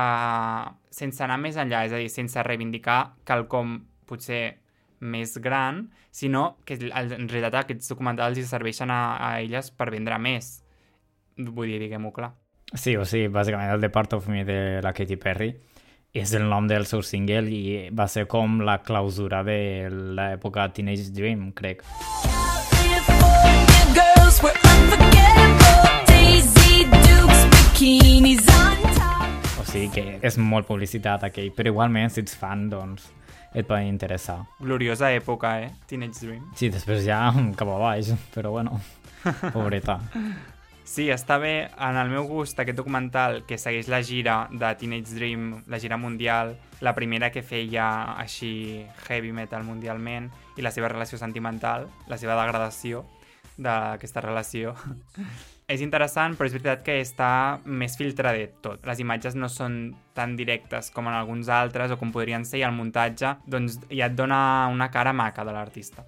sense 0.90 1.24
anar 1.24 1.38
més 1.42 1.58
enllà, 1.58 1.84
és 1.88 1.92
a 1.92 2.00
dir, 2.00 2.08
sense 2.12 2.42
reivindicar 2.46 3.16
quelcom 3.26 3.80
potser 4.08 4.58
més 5.00 5.36
gran, 5.42 5.90
sinó 6.10 6.56
que 6.64 6.78
en 6.80 7.28
realitat 7.28 7.62
aquests 7.64 7.92
documentals 7.92 8.40
serveixen 8.48 8.90
a, 8.90 9.00
a 9.20 9.30
elles 9.42 9.70
per 9.70 9.90
vendre 9.92 10.18
més. 10.18 10.62
Vull 11.36 11.68
dir, 11.74 11.80
diguem-ho 11.84 12.12
clar. 12.16 12.32
Sí, 12.74 12.96
o 12.96 13.04
sigui, 13.06 13.28
bàsicament 13.30 13.70
el 13.70 13.82
The 13.84 13.90
Part 13.94 14.16
of 14.16 14.28
Me 14.32 14.44
de 14.44 14.80
la 14.82 14.94
Katy 14.96 15.18
Perry 15.20 15.52
és 16.16 16.32
el 16.34 16.46
nom 16.48 16.66
del 16.66 16.86
seu 16.88 17.02
single 17.04 17.50
i 17.52 17.90
va 17.94 18.06
ser 18.08 18.24
com 18.30 18.60
la 18.64 18.78
clausura 18.82 19.42
de 19.44 19.58
l'època 19.90 20.64
Teenage 20.72 21.12
Dream, 21.12 21.50
crec. 21.52 21.84
O 29.60 29.66
sigui 29.68 29.90
que 29.92 30.06
és 30.24 30.40
molt 30.40 30.66
publicitat 30.66 31.28
aquell, 31.28 31.52
però 31.52 31.74
igualment 31.74 32.10
si 32.10 32.24
ets 32.24 32.34
fan, 32.40 32.70
doncs 32.72 33.10
et 33.56 33.64
poden 33.64 33.88
interessar. 33.88 34.42
Gloriosa 34.60 35.08
època, 35.16 35.54
eh? 35.64 35.70
Teenage 35.88 36.20
Dream. 36.20 36.44
Sí, 36.54 36.68
després 36.68 37.00
ja 37.06 37.22
cap 37.58 37.72
a 37.72 37.80
baix, 37.80 38.12
però 38.34 38.52
bueno, 38.52 38.76
pobreta. 39.56 39.98
Sí, 40.86 41.08
està 41.10 41.40
bé, 41.42 41.54
en 41.82 41.96
el 41.98 42.12
meu 42.12 42.28
gust, 42.28 42.60
aquest 42.62 42.76
documental 42.78 43.40
que 43.48 43.58
segueix 43.58 43.88
la 43.90 43.98
gira 44.06 44.36
de 44.52 44.68
Teenage 44.78 45.16
Dream, 45.16 45.48
la 45.66 45.80
gira 45.82 45.96
mundial, 45.98 46.54
la 46.84 46.94
primera 46.94 47.32
que 47.34 47.42
feia 47.42 47.88
així 48.14 48.84
heavy 49.08 49.32
metal 49.34 49.66
mundialment, 49.66 50.30
i 50.54 50.62
la 50.62 50.70
seva 50.70 50.92
relació 50.92 51.18
sentimental, 51.18 51.88
la 52.06 52.20
seva 52.20 52.38
degradació 52.38 53.02
d'aquesta 53.56 54.22
relació. 54.22 54.76
És 55.66 55.82
interessant, 55.82 56.36
però 56.38 56.46
és 56.46 56.54
veritat 56.54 56.82
que 56.86 56.94
està 57.02 57.28
més 57.66 57.96
filtradet 57.98 58.60
tot. 58.62 58.84
Les 58.86 59.00
imatges 59.02 59.34
no 59.34 59.48
són 59.50 59.90
tan 60.14 60.36
directes 60.38 60.92
com 60.94 61.08
en 61.10 61.16
alguns 61.18 61.50
altres, 61.50 61.90
o 61.90 61.98
com 61.98 62.12
podrien 62.14 62.46
ser, 62.46 62.60
i 62.60 62.66
el 62.66 62.76
muntatge 62.76 63.34
doncs, 63.50 63.80
ja 63.90 64.06
et 64.06 64.14
dona 64.14 64.38
una 64.70 64.92
cara 64.94 65.14
maca 65.16 65.44
de 65.44 65.54
l'artista. 65.56 66.06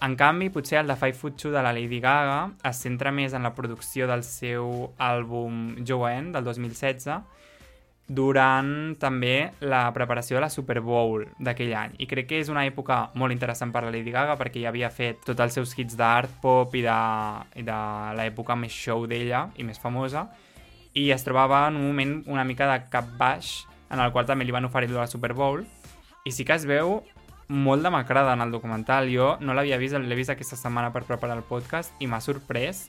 En 0.00 0.14
canvi, 0.16 0.48
potser 0.54 0.78
el 0.80 0.88
de 0.88 0.96
Five 0.96 1.18
Foot 1.18 1.36
Two 1.36 1.50
de 1.52 1.60
la 1.60 1.74
Lady 1.76 1.98
Gaga 2.00 2.54
es 2.70 2.78
centra 2.80 3.10
més 3.12 3.34
en 3.36 3.44
la 3.44 3.52
producció 3.52 4.06
del 4.08 4.22
seu 4.24 4.70
àlbum 4.96 5.82
Joanne 5.84 6.32
del 6.32 6.46
2016 6.46 7.10
durant 8.10 8.96
també 8.98 9.52
la 9.62 9.84
preparació 9.94 10.36
de 10.36 10.42
la 10.42 10.50
Super 10.50 10.80
Bowl 10.82 11.28
d'aquell 11.38 11.70
any. 11.78 11.92
I 12.02 12.08
crec 12.10 12.26
que 12.32 12.40
és 12.42 12.50
una 12.50 12.64
època 12.66 13.04
molt 13.14 13.30
interessant 13.30 13.70
per 13.70 13.84
la 13.84 13.92
Lady 13.94 14.10
Gaga 14.10 14.34
perquè 14.40 14.64
ja 14.64 14.72
havia 14.72 14.90
fet 14.90 15.22
tots 15.28 15.44
els 15.44 15.54
seus 15.54 15.76
hits 15.78 15.94
d'art 15.98 16.40
pop 16.42 16.74
i 16.74 16.82
de, 16.82 17.00
i 17.54 17.62
de 17.62 17.80
l'època 18.18 18.58
més 18.58 18.74
show 18.74 19.06
d'ella 19.06 19.46
i 19.62 19.66
més 19.66 19.78
famosa 19.78 20.26
i 20.98 21.10
es 21.14 21.22
trobava 21.22 21.68
en 21.68 21.78
un 21.78 21.86
moment 21.86 22.16
una 22.26 22.44
mica 22.44 22.66
de 22.72 22.80
cap 22.90 23.06
baix 23.18 23.60
en 23.90 24.02
el 24.02 24.10
qual 24.10 24.26
també 24.26 24.44
li 24.44 24.54
van 24.54 24.66
oferir 24.66 24.90
la 24.90 25.06
Super 25.06 25.32
Bowl 25.34 25.62
i 26.26 26.34
sí 26.34 26.44
que 26.44 26.58
es 26.58 26.66
veu 26.66 26.98
molt 27.50 27.82
demacrada 27.82 28.32
en 28.34 28.42
el 28.42 28.50
documental. 28.50 29.08
Jo 29.10 29.36
no 29.40 29.54
l'havia 29.54 29.78
vist, 29.78 29.94
l'he 29.94 30.18
vist 30.18 30.30
aquesta 30.30 30.58
setmana 30.58 30.90
per 30.90 31.06
preparar 31.06 31.38
el 31.38 31.46
podcast 31.46 31.94
i 32.02 32.10
m'ha 32.10 32.20
sorprès 32.22 32.88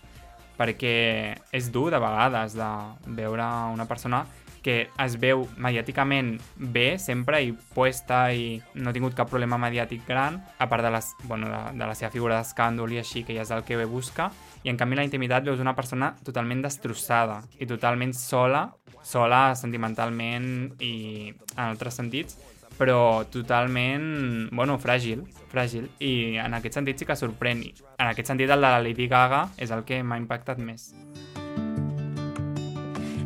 perquè 0.58 1.38
és 1.54 1.72
dur 1.74 1.90
de 1.94 2.02
vegades 2.02 2.58
de 2.58 2.70
veure 3.18 3.46
una 3.74 3.88
persona 3.90 4.26
que 4.62 4.90
es 5.02 5.18
veu 5.22 5.48
mediàticament 5.58 6.36
bé 6.56 6.98
sempre 7.02 7.42
i 7.44 7.52
puesta 7.76 8.24
i 8.34 8.62
no 8.76 8.92
ha 8.92 8.96
tingut 8.96 9.18
cap 9.18 9.30
problema 9.32 9.60
mediàtic 9.62 10.06
gran, 10.08 10.40
a 10.58 10.70
part 10.70 10.86
de, 10.86 10.92
les, 10.94 11.12
bueno, 11.24 11.50
de, 11.50 11.62
de 11.80 11.90
la 11.90 11.98
seva 11.98 12.12
figura 12.14 12.38
d'escàndol 12.40 12.94
i 12.94 13.02
així, 13.02 13.26
que 13.26 13.36
ja 13.38 13.46
és 13.46 13.52
el 13.52 13.66
que 13.68 13.80
busca, 13.86 14.30
i 14.64 14.70
en 14.70 14.78
canvi 14.78 15.00
la 15.00 15.06
intimitat 15.08 15.46
veus 15.48 15.60
una 15.60 15.76
persona 15.76 16.14
totalment 16.24 16.62
destrossada 16.62 17.42
i 17.60 17.66
totalment 17.66 18.14
sola, 18.14 18.68
sola 19.02 19.52
sentimentalment 19.58 20.76
i 20.80 20.94
en 21.32 21.64
altres 21.66 21.98
sentits, 21.98 22.38
però 22.78 23.26
totalment, 23.30 24.50
bueno, 24.56 24.78
fràgil, 24.82 25.26
fràgil, 25.52 25.90
i 26.02 26.38
en 26.42 26.56
aquest 26.58 26.80
sentit 26.80 27.02
sí 27.02 27.10
que 27.10 27.18
sorprèn. 27.20 27.62
En 27.98 28.08
aquest 28.08 28.32
sentit, 28.32 28.50
el 28.50 28.58
de 28.58 28.70
la 28.70 28.82
Lady 28.82 29.10
Gaga 29.12 29.48
és 29.62 29.74
el 29.76 29.86
que 29.86 30.02
m'ha 30.02 30.22
impactat 30.22 30.62
més. 30.62 30.92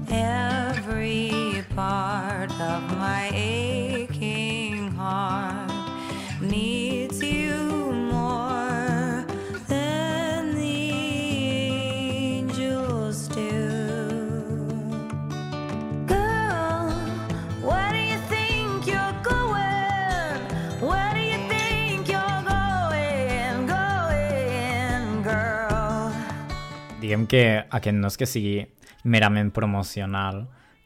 Every 0.07 1.63
part 1.75 2.51
of 2.62 2.83
my 2.97 3.29
aching 3.33 4.91
heart 4.91 5.71
needs 6.41 7.21
you 7.21 7.91
more 8.12 9.25
than 9.67 10.55
the 10.55 10.91
angels 12.41 13.27
do. 13.29 13.67
Girl, 16.05 16.91
where 17.62 17.91
do 17.91 18.00
you 18.00 18.19
think 18.29 18.85
you're 18.88 19.15
going? 19.24 20.39
Where 20.81 21.13
do 21.13 21.21
you 21.21 21.39
think 21.50 22.07
you're 22.07 22.43
going? 22.45 23.67
Going, 23.67 25.24
girl. 25.24 26.12
Diguem 27.01 27.25
que 27.27 27.65
aquest 27.69 27.97
no 27.97 28.07
és 28.07 28.17
que 28.17 28.25
sigui 28.29 28.67
merament 29.05 29.53
promocional, 29.53 30.43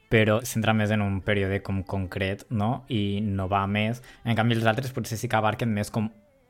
però 0.09 0.39
s'entra 0.45 0.73
més 0.75 0.91
en 0.91 1.03
un 1.05 1.19
període 1.25 1.61
com 1.65 1.81
concret, 1.87 2.45
no? 2.49 2.83
I 2.91 3.21
no 3.23 3.47
va 3.51 3.65
més. 3.69 4.03
En 4.25 4.37
canvi, 4.37 4.57
els 4.57 4.69
altres 4.69 4.93
potser 4.93 5.19
sí 5.19 5.29
que 5.29 5.39
abarquen 5.39 5.71
més 5.73 5.91
com 5.93 6.09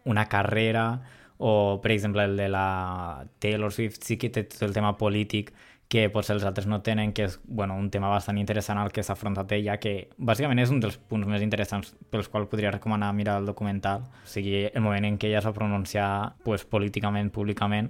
una 0.09 0.25
carrera 0.31 1.01
o, 1.39 1.79
per 1.83 1.91
exemple, 1.91 2.23
el 2.23 2.37
de 2.37 2.49
la 2.49 3.25
Taylor 3.39 3.71
Swift 3.71 4.03
sí 4.03 4.17
que 4.19 4.31
té 4.33 4.43
tot 4.47 4.63
el 4.67 4.73
tema 4.75 4.97
polític 4.99 5.53
que 5.89 6.03
potser 6.13 6.35
els 6.35 6.45
altres 6.45 6.67
no 6.69 6.81
tenen, 6.85 7.13
que 7.17 7.25
és 7.25 7.39
bueno, 7.43 7.73
un 7.79 7.87
tema 7.89 8.11
bastant 8.11 8.37
interessant 8.37 8.77
al 8.77 8.91
que 8.93 9.01
s'ha 9.01 9.15
afrontat 9.15 9.55
ella, 9.57 9.79
que 9.81 10.09
bàsicament 10.17 10.61
és 10.61 10.69
un 10.69 10.83
dels 10.83 10.99
punts 11.09 11.25
més 11.27 11.41
interessants 11.41 11.95
pels 12.13 12.29
quals 12.29 12.49
podria 12.51 12.73
recomanar 12.75 13.09
mirar 13.17 13.39
el 13.41 13.49
documental. 13.49 14.05
O 14.21 14.29
sigui, 14.29 14.67
el 14.67 14.85
moment 14.85 15.07
en 15.07 15.17
què 15.17 15.31
ella 15.31 15.39
es 15.41 15.47
va 15.49 15.55
pronunciar 15.55 16.09
pues, 16.45 16.67
políticament, 16.69 17.31
públicament, 17.33 17.89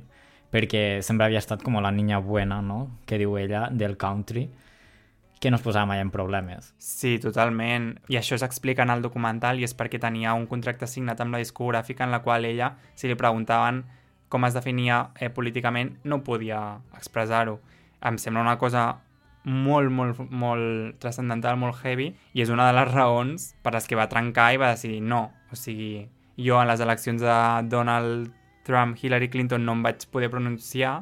perquè 0.54 1.02
sempre 1.06 1.28
havia 1.28 1.42
estat 1.42 1.64
com 1.64 1.78
la 1.82 1.92
niña 1.92 2.20
buena, 2.20 2.62
no?, 2.62 3.00
que 3.06 3.20
diu 3.22 3.38
ella, 3.38 3.68
del 3.72 3.98
country, 3.98 4.50
que 5.40 5.52
no 5.52 5.56
es 5.56 5.64
posava 5.64 5.86
mai 5.88 6.02
en 6.04 6.12
problemes. 6.12 6.74
Sí, 6.78 7.18
totalment. 7.24 7.94
I 8.12 8.20
això 8.20 8.38
s'explica 8.38 8.84
en 8.84 8.92
el 8.92 9.02
documental 9.02 9.60
i 9.60 9.64
és 9.64 9.76
perquè 9.78 10.02
tenia 10.02 10.34
un 10.36 10.50
contracte 10.52 10.88
signat 10.88 11.22
amb 11.24 11.36
la 11.36 11.40
discogràfica 11.40 12.04
en 12.04 12.12
la 12.12 12.22
qual 12.26 12.46
ella, 12.46 12.74
si 12.96 13.08
li 13.08 13.16
preguntaven 13.16 13.86
com 14.30 14.46
es 14.46 14.54
definia 14.54 15.10
eh, 15.18 15.30
políticament, 15.34 15.96
no 16.04 16.22
podia 16.24 16.80
expressar-ho. 16.96 17.58
Em 18.06 18.20
sembla 18.22 18.44
una 18.46 18.58
cosa 18.62 18.84
molt, 19.44 19.90
molt, 19.92 20.20
molt 20.30 21.00
transcendental, 21.02 21.58
molt 21.58 21.80
heavy, 21.84 22.12
i 22.36 22.44
és 22.44 22.52
una 22.54 22.68
de 22.70 22.76
les 22.78 22.92
raons 22.92 23.50
per 23.64 23.74
les 23.74 23.88
que 23.90 23.98
va 23.98 24.10
trencar 24.12 24.52
i 24.54 24.62
va 24.62 24.74
decidir 24.76 25.02
no. 25.02 25.30
O 25.52 25.58
sigui, 25.58 26.06
jo 26.38 26.60
en 26.62 26.70
les 26.70 26.84
eleccions 26.84 27.24
de 27.24 27.40
Donald 27.72 28.30
Trump, 28.70 28.98
Hillary 29.02 29.32
Clinton 29.34 29.66
no 29.66 29.74
em 29.74 29.82
vaig 29.86 30.06
poder 30.14 30.30
pronunciar 30.30 30.94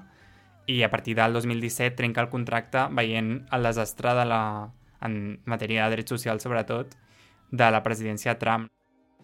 i 0.67 0.81
a 0.83 0.89
partir 0.91 1.15
del 1.19 1.35
2017 1.35 1.95
trenca 1.99 2.23
el 2.23 2.31
contracte 2.31 2.87
veient 2.95 3.33
el 3.51 3.67
desastre 3.67 4.15
de 4.15 4.25
la, 4.27 4.41
en 5.03 5.39
matèria 5.45 5.85
de 5.87 5.97
drets 5.97 6.15
socials 6.15 6.47
sobretot 6.47 6.95
de 7.51 7.69
la 7.71 7.83
presidència 7.83 8.37
Trump. 8.39 8.67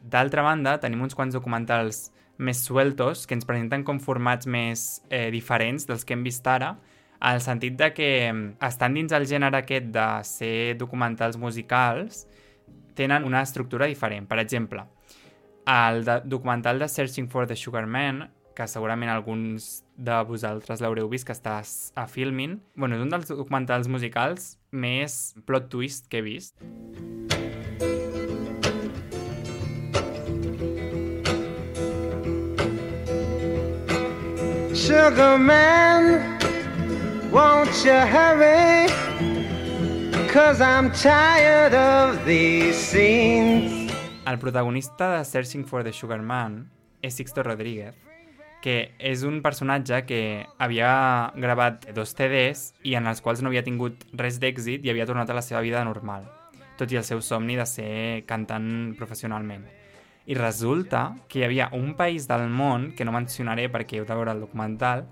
D'altra 0.04 0.44
banda, 0.44 0.78
tenim 0.84 1.04
uns 1.04 1.16
quants 1.16 1.36
documentals 1.36 2.10
més 2.38 2.64
sueltos 2.66 3.28
que 3.28 3.36
ens 3.38 3.48
presenten 3.48 3.84
com 3.88 4.02
formats 4.04 4.48
més 4.48 5.04
eh, 5.10 5.30
diferents 5.32 5.88
dels 5.88 6.04
que 6.04 6.16
hem 6.16 6.24
vist 6.26 6.48
ara, 6.48 6.74
al 7.24 7.40
sentit 7.40 7.78
de 7.80 7.92
que 7.96 8.10
mm, 8.32 8.58
estan 8.68 8.98
dins 8.98 9.14
el 9.16 9.28
gènere 9.30 9.62
aquest 9.62 9.92
de 9.96 10.08
ser 10.28 10.56
documentals 10.80 11.38
musicals, 11.40 12.26
tenen 12.96 13.24
una 13.24 13.42
estructura 13.42 13.88
diferent. 13.88 14.28
Per 14.28 14.40
exemple, 14.44 14.84
el 15.65 16.05
de, 16.05 16.22
documental 16.25 16.79
de 16.79 16.88
Searching 16.88 17.29
for 17.29 17.48
the 17.48 17.55
Sugar 17.55 17.86
Man, 17.88 18.29
que 18.55 18.67
segurament 18.67 19.10
alguns 19.10 19.84
de 19.98 20.15
vosaltres 20.27 20.82
l'haureu 20.82 21.10
vist, 21.10 21.25
que 21.25 21.34
està 21.34 21.58
a 21.60 22.08
Filmin, 22.08 22.60
bueno, 22.75 22.98
és 22.98 23.03
un 23.03 23.10
dels 23.13 23.29
documentals 23.29 23.89
musicals 23.89 24.58
més 24.72 25.34
plot 25.48 25.70
twist 25.74 26.10
que 26.10 26.22
he 26.22 26.25
vist. 26.25 26.58
Sugar 34.74 35.38
man, 35.38 36.39
won't 37.32 37.86
you 37.86 37.93
hurry? 37.93 38.89
Cause 40.27 40.61
I'm 40.61 40.92
tired 40.92 41.74
of 41.75 42.25
these 42.25 42.75
scenes. 42.75 43.82
El 44.25 44.40
protagonista 44.40 45.18
de 45.18 45.25
Searching 45.25 45.66
for 45.66 45.83
the 45.83 45.92
Sugar 45.92 46.22
Man 46.22 46.70
és 47.01 47.18
Sixto 47.18 47.44
Rodríguez, 47.44 47.98
que 48.64 48.94
és 48.96 49.25
un 49.27 49.42
personatge 49.44 49.98
que 50.07 50.20
havia 50.64 51.33
gravat 51.36 51.90
dos 51.92 52.14
CDs 52.16 52.70
i 52.88 52.96
en 52.96 53.09
els 53.12 53.20
quals 53.20 53.42
no 53.44 53.51
havia 53.51 53.66
tingut 53.66 54.05
res 54.16 54.38
d'èxit 54.40 54.86
i 54.88 54.94
havia 54.94 55.05
tornat 55.09 55.27
a 55.27 55.36
la 55.36 55.44
seva 55.44 55.59
vida 55.59 55.83
normal, 55.83 56.24
tot 56.79 56.94
i 56.94 57.01
el 57.01 57.03
seu 57.03 57.20
somni 57.20 57.57
de 57.59 57.66
ser 57.68 58.24
cantant 58.24 58.94
professionalment. 58.96 59.66
I 60.24 60.40
resulta 60.40 61.09
que 61.27 61.42
hi 61.42 61.44
havia 61.50 61.68
un 61.75 61.92
país 62.00 62.24
del 62.29 62.48
món, 62.48 62.94
que 62.96 63.03
no 63.03 63.12
mencionaré 63.12 63.68
perquè 63.68 64.00
heu 64.00 64.07
de 64.07 64.16
veure 64.16 64.31
el 64.31 64.46
documental, 64.46 65.03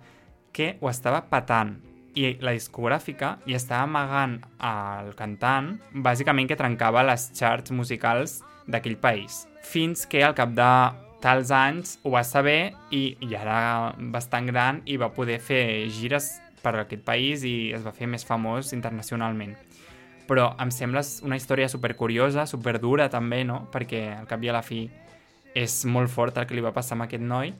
que 0.56 0.78
ho 0.80 0.88
estava 0.88 1.26
patant 1.28 1.82
i 2.15 2.38
la 2.39 2.56
discogràfica 2.56 3.41
hi 3.43 3.60
estava 3.60 3.84
amagant 3.88 4.39
al 4.60 5.12
cantant 5.19 5.74
bàsicament 5.91 6.47
que 6.47 6.60
trencava 6.60 7.04
les 7.08 7.30
charts 7.36 7.76
musicals 7.76 8.39
d'aquell 8.71 8.97
país. 8.97 9.45
Fins 9.62 10.07
que 10.10 10.23
al 10.25 10.36
cap 10.38 10.53
de 10.57 10.71
tals 11.21 11.51
anys 11.53 11.99
ho 12.01 12.15
va 12.15 12.23
saber 12.25 12.73
i 12.89 13.15
ja 13.29 13.43
era 13.43 13.60
bastant 14.13 14.47
gran 14.49 14.81
i 14.89 14.97
va 14.97 15.12
poder 15.13 15.38
fer 15.39 15.88
gires 15.93 16.34
per 16.62 16.75
aquest 16.79 17.03
país 17.05 17.45
i 17.45 17.71
es 17.75 17.86
va 17.86 17.93
fer 17.93 18.10
més 18.10 18.25
famós 18.25 18.73
internacionalment. 18.73 19.53
Però 20.29 20.51
em 20.63 20.71
sembla 20.71 21.03
una 21.27 21.38
història 21.38 21.69
supercuriosa, 21.69 22.47
superdura 22.47 23.10
també, 23.10 23.43
no? 23.43 23.65
Perquè 23.73 24.03
al 24.21 24.27
cap 24.29 24.41
i 24.43 24.49
a 24.49 24.55
la 24.55 24.63
fi 24.65 24.86
és 25.53 25.81
molt 25.86 26.10
fort 26.10 26.38
el 26.38 26.47
que 26.47 26.55
li 26.55 26.63
va 26.63 26.73
passar 26.73 26.95
amb 26.95 27.05
aquest 27.05 27.23
noi 27.23 27.51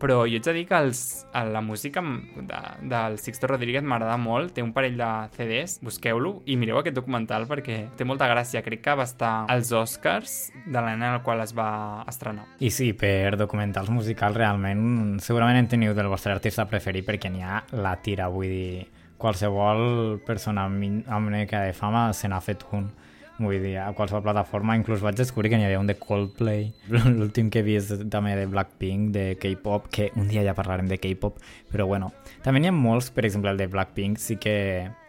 però 0.00 0.22
jo 0.28 0.38
ets 0.38 0.48
de 0.48 0.54
dir 0.56 0.64
que 0.68 0.78
els, 0.78 1.00
la 1.32 1.60
música 1.64 2.02
de, 2.02 2.60
del 2.90 3.18
Sixto 3.22 3.48
Rodríguez 3.50 3.84
m'agrada 3.86 4.16
molt, 4.20 4.54
té 4.56 4.64
un 4.64 4.72
parell 4.76 4.98
de 5.00 5.10
CDs, 5.36 5.78
busqueu-lo 5.84 6.36
i 6.50 6.58
mireu 6.60 6.80
aquest 6.80 6.96
documental 6.96 7.48
perquè 7.50 7.78
té 7.96 8.06
molta 8.08 8.28
gràcia, 8.30 8.64
crec 8.66 8.84
que 8.84 8.96
va 8.98 9.06
estar 9.08 9.34
als 9.52 9.72
Oscars 9.74 10.36
de 10.64 10.78
l'any 10.78 10.98
en 11.00 11.06
el 11.12 11.22
qual 11.26 11.44
es 11.44 11.54
va 11.56 12.04
estrenar. 12.10 12.46
I 12.60 12.72
sí, 12.74 12.92
per 12.98 13.36
documentals 13.40 13.92
musicals 13.92 14.36
realment 14.36 15.18
segurament 15.24 15.60
en 15.60 15.70
teniu 15.70 15.94
del 15.96 16.10
vostre 16.12 16.34
artista 16.34 16.68
preferit 16.70 17.06
perquè 17.06 17.30
n'hi 17.32 17.44
ha 17.44 17.62
la 17.78 17.96
tira, 18.02 18.28
vull 18.32 18.50
dir, 18.50 18.84
qualsevol 19.20 20.20
persona 20.26 20.66
amb 20.68 20.82
amb 20.84 21.30
una 21.30 21.40
mica 21.40 21.62
de 21.64 21.72
fama 21.72 22.10
se 22.12 22.28
n'ha 22.28 22.40
fet 22.44 22.64
un. 22.76 22.90
Vull 23.34 23.58
dir, 23.58 23.72
a 23.82 23.88
qualsevol 23.98 24.22
plataforma, 24.22 24.76
inclús 24.78 25.00
vaig 25.02 25.16
descobrir 25.18 25.50
que 25.50 25.58
n'hi 25.58 25.66
havia 25.66 25.80
un 25.82 25.88
de 25.90 25.96
Coldplay. 25.98 26.68
L'últim 27.18 27.48
que 27.50 27.64
he 27.64 27.66
vist 27.66 28.04
també 28.10 28.36
de 28.38 28.46
Blackpink, 28.46 29.08
de 29.16 29.24
K-pop, 29.42 29.88
que 29.90 30.12
un 30.14 30.28
dia 30.30 30.44
ja 30.46 30.54
parlarem 30.54 30.86
de 30.86 31.00
K-pop, 31.02 31.40
però 31.72 31.88
bueno. 31.90 32.12
També 32.44 32.62
n'hi 32.62 32.70
ha 32.70 32.74
molts, 32.76 33.10
per 33.10 33.26
exemple, 33.26 33.50
el 33.50 33.58
de 33.58 33.66
Blackpink, 33.72 34.22
sí 34.22 34.38
que 34.38 34.56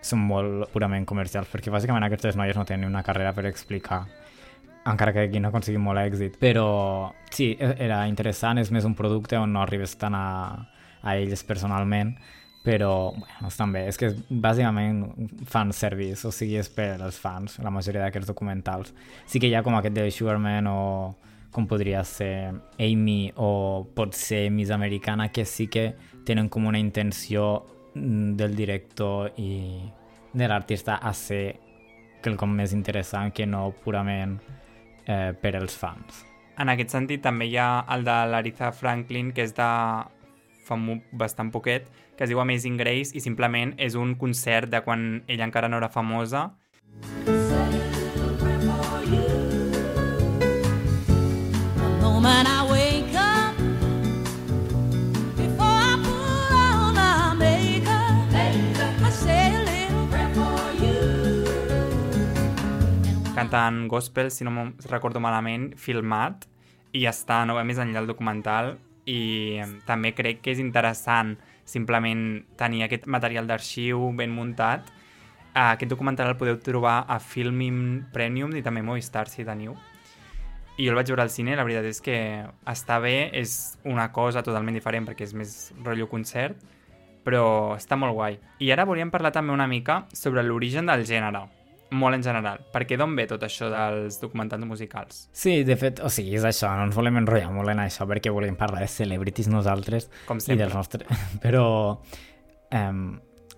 són 0.01 0.25
molt 0.25 0.71
purament 0.73 1.05
comercials, 1.05 1.51
perquè 1.53 1.73
bàsicament 1.73 2.07
aquestes 2.07 2.37
noies 2.39 2.57
no 2.57 2.65
tenen 2.65 2.89
una 2.89 3.05
carrera 3.05 3.33
per 3.37 3.45
explicar 3.51 4.07
encara 4.85 5.13
que 5.13 5.23
aquí 5.25 5.39
no 5.41 5.49
aconseguim 5.49 5.81
molt 5.81 6.01
èxit. 6.01 6.37
Però 6.41 7.11
sí, 7.33 7.55
e- 7.59 7.75
era 7.81 8.03
interessant, 8.07 8.61
és 8.61 8.71
més 8.71 8.85
un 8.85 8.93
producte 8.97 9.37
on 9.37 9.53
no 9.53 9.63
arribes 9.63 9.95
tant 10.01 10.13
a, 10.17 10.25
a 11.01 11.15
ells 11.17 11.43
personalment, 11.43 12.15
però 12.65 13.11
bueno, 13.11 13.47
estan 13.47 13.71
bé. 13.71 13.85
És 13.91 13.99
que 14.01 14.09
bàsicament 14.29 15.03
fan 15.45 15.69
service, 15.73 16.25
o 16.25 16.31
sigui, 16.33 16.57
és 16.57 16.69
per 16.73 16.95
als 16.97 17.19
fans, 17.21 17.59
la 17.61 17.69
majoria 17.69 18.01
d'aquests 18.07 18.31
documentals. 18.31 18.89
Sí 19.29 19.39
que 19.39 19.51
hi 19.51 19.53
ha 19.53 19.61
com 19.63 19.77
aquest 19.77 19.93
de 19.93 20.09
Sugarman 20.09 20.65
o 20.71 20.79
com 21.53 21.69
podria 21.69 22.01
ser 22.03 22.55
Amy 22.81 23.29
o 23.37 23.85
pot 23.95 24.17
ser 24.17 24.49
Miss 24.51 24.73
Americana, 24.73 25.29
que 25.31 25.45
sí 25.45 25.69
que 25.71 25.93
tenen 26.25 26.49
com 26.49 26.65
una 26.65 26.81
intenció 26.81 27.67
mm, 27.93 28.33
del 28.35 28.57
director 28.57 29.37
i 29.37 29.85
de 30.33 30.49
l'artista 30.49 30.97
a 30.97 31.13
ser 31.13 31.59
quelcom 32.25 32.49
més 32.57 32.73
interessant 32.73 33.29
que 33.31 33.45
no 33.45 33.69
purament 33.85 34.39
eh, 35.05 35.31
per 35.37 35.53
als 35.55 35.77
fans. 35.77 36.25
En 36.57 36.73
aquest 36.73 36.97
sentit 36.97 37.21
també 37.21 37.45
hi 37.45 37.59
ha 37.61 37.85
el 37.93 38.03
de 38.07 38.17
l'Aritha 38.31 38.73
Franklin, 38.73 39.29
que 39.35 39.45
és 39.45 39.53
de 39.53 39.69
fa 40.65 40.77
bastant 41.13 41.51
poquet, 41.53 41.87
que 42.15 42.23
es 42.23 42.31
diu 42.31 42.39
Amazing 42.39 42.77
Grace 42.79 43.15
i 43.15 43.21
simplement 43.23 43.73
és 43.81 43.95
un 43.99 44.15
concert 44.15 44.71
de 44.71 44.81
quan 44.85 45.23
ella 45.27 45.45
encara 45.47 45.67
no 45.67 45.77
era 45.77 45.89
famosa. 45.91 46.51
Cantant 63.35 63.87
gospel, 63.91 64.31
si 64.31 64.45
no 64.47 64.71
recordo 64.87 65.19
malament, 65.19 65.73
filmat, 65.75 66.47
i 66.95 67.03
està 67.05 67.43
no 67.45 67.53
va 67.57 67.65
més 67.67 67.77
enllà 67.77 67.99
del 67.99 68.07
documental. 68.07 68.77
I 69.05 69.59
també 69.85 70.15
crec 70.17 70.39
que 70.41 70.55
és 70.55 70.61
interessant 70.63 71.35
simplement 71.65 72.45
tenir 72.57 72.85
aquest 72.85 73.07
material 73.09 73.49
d'arxiu 73.49 74.11
ben 74.15 74.31
muntat 74.31 74.85
Ah, 75.57 75.71
Aquest 75.71 75.89
documental 75.89 76.27
el 76.27 76.35
podeu 76.35 76.57
trobar 76.59 77.05
a 77.07 77.15
Filming 77.23 78.09
Premium 78.11 78.51
i 78.59 78.61
també 78.61 78.81
Movistar 78.83 79.29
si 79.31 79.45
teniu. 79.47 79.71
I 80.75 80.83
jo 80.83 80.91
el 80.91 80.97
vaig 80.99 81.07
veure 81.07 81.23
al 81.23 81.31
cine 81.31 81.55
la 81.55 81.63
veritat 81.63 81.87
és 81.87 82.01
que 82.03 82.17
està 82.67 82.97
bé, 82.99 83.29
és 83.31 83.77
una 83.87 84.09
cosa 84.11 84.43
totalment 84.43 84.75
diferent 84.75 85.07
perquè 85.07 85.23
és 85.23 85.31
més 85.31 85.53
rotllo 85.77 86.09
concert, 86.11 86.59
però 87.23 87.45
està 87.77 87.95
molt 87.95 88.17
guai. 88.17 88.35
I 88.59 88.73
ara 88.75 88.83
volíem 88.83 89.13
parlar 89.13 89.31
també 89.31 89.55
una 89.55 89.69
mica 89.71 90.01
sobre 90.11 90.43
l'origen 90.43 90.91
del 90.91 91.05
gènere, 91.07 91.45
molt 91.95 92.17
en 92.19 92.23
general. 92.25 92.61
Perquè 92.73 92.97
d'on 92.99 93.15
ve 93.17 93.25
tot 93.29 93.43
això 93.47 93.69
dels 93.71 94.19
documentals 94.21 94.67
musicals? 94.67 95.25
Sí, 95.35 95.61
de 95.67 95.77
fet, 95.79 96.01
o 96.03 96.11
sigui, 96.13 96.35
és 96.39 96.47
això, 96.47 96.71
no 96.77 96.87
ens 96.89 96.97
volem 96.97 97.21
enrotllar 97.23 97.53
molt 97.55 97.73
en 97.73 97.83
això 97.85 98.07
perquè 98.09 98.33
volem 98.33 98.57
parlar 98.59 98.83
de 98.83 98.91
celebrities 98.91 99.49
nosaltres 99.51 100.09
Com 100.27 100.41
i 100.41 100.47
sempre. 100.47 100.63
dels 100.63 100.75
nostres... 100.77 101.23
Però, 101.45 101.65
um, 102.79 103.05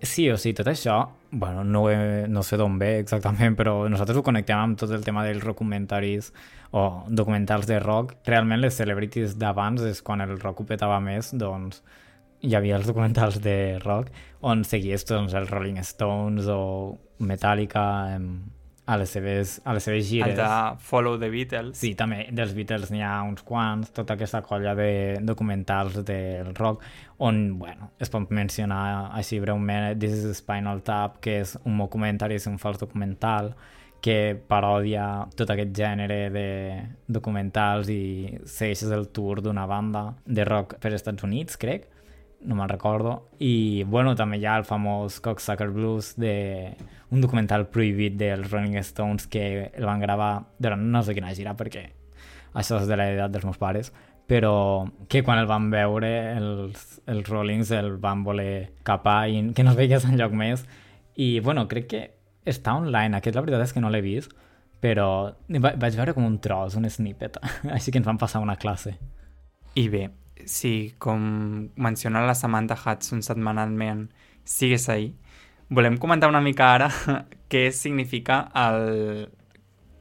sí, 0.01 0.29
o 0.31 0.37
sigui, 0.37 0.55
tot 0.61 0.71
això, 0.71 1.01
bueno, 1.31 1.63
no, 1.67 1.87
he, 1.91 2.27
no 2.31 2.43
sé 2.45 2.57
d'on 2.59 2.77
ve 2.79 2.97
exactament, 3.01 3.57
però 3.59 3.81
nosaltres 3.91 4.19
ho 4.19 4.23
connectem 4.23 4.59
amb 4.61 4.79
tot 4.79 4.93
el 4.95 5.03
tema 5.03 5.25
dels 5.25 5.43
documentaris 5.43 6.31
o 6.71 7.03
documentals 7.09 7.67
de 7.67 7.79
rock. 7.83 8.15
Realment 8.27 8.61
les 8.61 8.77
celebrities 8.77 9.37
d'abans 9.39 9.83
és 9.87 10.01
quan 10.05 10.23
el 10.23 10.37
rock 10.39 10.61
ho 10.63 10.67
petava 10.69 10.99
més, 11.03 11.33
doncs 11.35 11.81
hi 12.41 12.53
havia 12.55 12.77
els 12.77 12.87
documentals 12.89 13.39
de 13.41 13.79
rock 13.83 14.11
on 14.45 14.63
seguies 14.67 15.05
doncs, 15.09 15.33
els 15.33 15.49
Rolling 15.49 15.81
Stones 15.83 16.47
o 16.51 16.97
Metallica 17.19 17.83
em, 18.13 18.27
a 18.87 18.95
les 18.95 19.09
seves, 19.11 19.57
a 19.65 19.73
les 19.75 19.83
seves 19.83 20.05
El 20.05 20.09
gires. 20.09 20.37
de 20.37 20.49
Follow 20.79 21.17
the 21.19 21.29
Beatles. 21.29 21.75
Sí, 21.75 21.91
també 21.99 22.27
dels 22.31 22.53
Beatles 22.55 22.91
n'hi 22.93 23.01
ha 23.03 23.17
uns 23.27 23.43
quants, 23.43 23.91
tota 23.91 24.15
aquesta 24.15 24.39
colla 24.45 24.75
de 24.77 25.17
documentals 25.27 25.97
del 26.07 26.53
rock, 26.55 26.85
on, 27.19 27.57
bueno, 27.59 27.91
es 27.99 28.13
pot 28.13 28.31
mencionar 28.31 29.11
així 29.17 29.41
breument 29.43 29.99
This 29.99 30.21
is 30.21 30.39
Spinal 30.39 30.85
Tap, 30.87 31.19
que 31.19 31.41
és 31.41 31.57
un 31.65 31.81
documentari, 31.83 32.39
és 32.39 32.47
un 32.47 32.55
fals 32.61 32.79
documental, 32.79 33.51
que 33.99 34.37
parodia 34.47 35.25
tot 35.35 35.49
aquest 35.51 35.73
gènere 35.75 36.29
de 36.31 36.47
documentals 37.11 37.89
i 37.91 38.37
segueixes 38.45 38.93
el 38.93 39.09
tour 39.11 39.41
d'una 39.41 39.65
banda 39.67 40.13
de 40.23 40.45
rock 40.47 40.77
per 40.79 40.93
Estats 40.95 41.25
Units, 41.27 41.57
crec, 41.59 41.89
no 42.41 42.55
me'n 42.55 42.69
recordo. 42.69 43.29
I, 43.39 43.83
bueno, 43.87 44.13
també 44.15 44.37
hi 44.39 44.45
ha 44.45 44.57
el 44.59 44.65
famós 44.67 45.19
Cocksucker 45.25 45.69
Blues 45.73 46.13
de 46.19 46.75
un 47.11 47.21
documental 47.21 47.67
prohibit 47.73 48.17
dels 48.19 48.51
Rolling 48.51 48.77
Stones 48.83 49.27
que 49.27 49.71
el 49.73 49.85
van 49.85 49.99
gravar 50.03 50.45
durant 50.59 50.83
no 50.91 51.01
sé 51.03 51.15
quina 51.17 51.33
gira, 51.35 51.55
perquè 51.57 51.87
això 52.57 52.79
és 52.81 52.87
de 52.89 52.97
l'edat 52.97 53.31
dels 53.33 53.45
meus 53.45 53.57
pares, 53.61 53.91
però 54.27 54.85
que 55.07 55.21
quan 55.23 55.39
el 55.39 55.47
van 55.47 55.69
veure 55.71 56.09
els, 56.37 56.99
els 57.07 57.29
Rollings 57.29 57.71
el 57.71 57.93
van 58.03 58.23
voler 58.27 58.73
capar 58.83 59.29
i 59.31 59.41
que 59.55 59.63
no 59.63 59.71
es 59.71 59.77
veiés 59.79 60.05
enlloc 60.05 60.33
més. 60.35 60.65
I, 61.15 61.39
bueno, 61.39 61.67
crec 61.67 61.87
que 61.89 62.01
està 62.45 62.75
online. 62.77 63.17
Aquest, 63.17 63.35
la 63.35 63.41
veritat 63.41 63.63
és 63.65 63.73
que 63.73 63.81
no 63.81 63.89
l'he 63.89 64.01
vist, 64.03 64.31
però 64.83 65.33
va- 65.63 65.73
vaig 65.79 65.95
veure 65.97 66.13
com 66.13 66.25
un 66.27 66.37
tros, 66.43 66.75
un 66.77 66.85
snippet, 66.89 67.39
així 67.75 67.91
que 67.91 67.97
ens 68.01 68.07
van 68.07 68.19
passar 68.21 68.43
una 68.43 68.55
classe. 68.59 68.93
I 69.79 69.87
bé, 69.89 70.03
si 70.47 70.95
com 70.97 71.69
menciona 71.75 72.25
la 72.25 72.35
Samantha 72.35 72.77
Hudson 72.79 73.21
setmanalment 73.23 74.07
sigues 74.47 74.87
ahí, 74.89 75.11
volem 75.69 75.97
comentar 75.99 76.29
una 76.29 76.41
mica 76.41 76.71
ara 76.73 76.87
què 77.51 77.67
significa 77.75 78.45
el, 78.55 79.27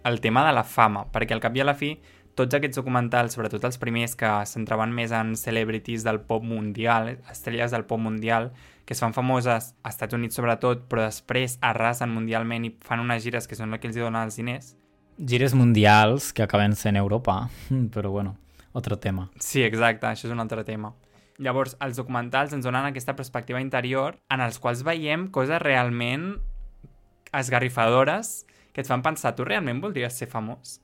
el 0.06 0.20
tema 0.20 0.46
de 0.46 0.54
la 0.54 0.64
fama, 0.64 1.06
perquè 1.12 1.34
al 1.34 1.42
cap 1.42 1.56
i 1.58 1.64
a 1.64 1.68
la 1.68 1.74
fi 1.74 1.96
tots 2.36 2.54
aquests 2.54 2.76
documentals, 2.76 3.32
sobretot 3.32 3.64
els 3.64 3.78
primers 3.80 4.14
que 4.14 4.30
centraven 4.46 4.92
més 4.92 5.12
en 5.16 5.34
celebrities 5.40 6.04
del 6.04 6.20
pop 6.20 6.44
mundial, 6.44 7.14
estrelles 7.32 7.72
del 7.72 7.86
pop 7.88 8.00
mundial, 8.00 8.50
que 8.84 8.92
es 8.92 9.00
fan 9.00 9.16
famoses 9.16 9.72
als 9.82 9.94
Estats 9.96 10.14
Units 10.14 10.36
sobretot, 10.36 10.84
però 10.86 11.08
després 11.08 11.56
arrasen 11.64 12.12
mundialment 12.12 12.68
i 12.68 12.74
fan 12.84 13.00
unes 13.00 13.24
gires 13.24 13.48
que 13.48 13.56
són 13.56 13.72
les 13.72 13.80
que 13.80 13.88
els 13.88 13.96
donen 13.96 14.20
els 14.22 14.36
diners, 14.36 14.74
Gires 15.16 15.54
mundials 15.54 16.34
que 16.36 16.42
acaben 16.44 16.74
sent 16.76 16.96
Europa, 17.00 17.48
però 17.94 18.10
bueno, 18.10 18.36
otro 18.76 18.98
tema. 19.00 19.30
Sí, 19.40 19.62
exacte, 19.64 20.04
això 20.06 20.28
és 20.28 20.34
un 20.34 20.42
altre 20.42 20.62
tema. 20.68 20.92
Llavors, 21.40 21.76
els 21.84 21.96
documentals 21.96 22.52
ens 22.52 22.64
donen 22.64 22.84
aquesta 22.84 23.16
perspectiva 23.16 23.60
interior 23.60 24.18
en 24.32 24.42
els 24.44 24.60
quals 24.60 24.82
veiem 24.84 25.30
coses 25.32 25.60
realment 25.62 26.34
esgarrifadores 27.36 28.44
que 28.72 28.84
et 28.84 28.88
fan 28.88 29.04
pensar, 29.04 29.32
tu 29.32 29.44
realment 29.48 29.80
voldries 29.80 30.12
ser 30.12 30.28
famós? 30.28 30.76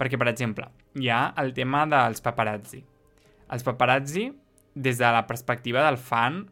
Perquè, 0.00 0.16
per 0.20 0.30
exemple, 0.32 0.70
hi 0.96 1.10
ha 1.12 1.34
el 1.40 1.52
tema 1.56 1.84
dels 1.88 2.24
paparazzi. 2.24 2.80
Els 3.52 3.64
paparazzi, 3.66 4.30
des 4.74 4.96
de 4.98 5.10
la 5.12 5.26
perspectiva 5.28 5.84
del 5.84 6.00
fan, 6.00 6.46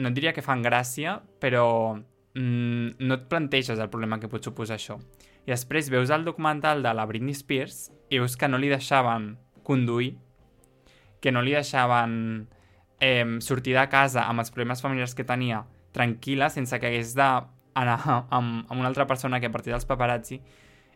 no 0.00 0.12
et 0.12 0.16
diria 0.16 0.34
que 0.36 0.44
fan 0.44 0.60
gràcia, 0.64 1.16
però 1.40 1.96
mm, 1.96 3.00
no 3.00 3.16
et 3.16 3.24
planteges 3.32 3.80
el 3.80 3.88
problema 3.88 4.20
que 4.20 4.28
pot 4.28 4.44
suposar 4.44 4.76
això. 4.76 5.00
I 5.48 5.54
després 5.54 5.88
veus 5.92 6.12
el 6.12 6.28
documental 6.28 6.84
de 6.84 6.92
la 6.94 7.08
Britney 7.08 7.34
Spears 7.34 7.88
i 8.12 8.20
veus 8.20 8.36
que 8.36 8.48
no 8.48 8.60
li 8.60 8.68
deixaven 8.68 9.32
conduir, 9.70 10.16
que 11.22 11.30
no 11.30 11.44
li 11.46 11.54
deixaven 11.54 12.14
eh, 13.00 13.38
sortir 13.44 13.76
de 13.78 13.86
casa 13.92 14.26
amb 14.26 14.42
els 14.42 14.50
problemes 14.50 14.82
familiars 14.82 15.14
que 15.14 15.26
tenia 15.28 15.62
tranquil·la, 15.96 16.50
sense 16.50 16.78
que 16.78 16.90
hagués 16.90 17.14
d'anar 17.18 17.98
amb, 18.30 18.66
amb 18.66 18.78
una 18.78 18.90
altra 18.90 19.06
persona 19.06 19.40
que 19.40 19.50
a 19.50 19.54
partir 19.54 19.74
dels 19.74 19.88
paparazzi 19.88 20.40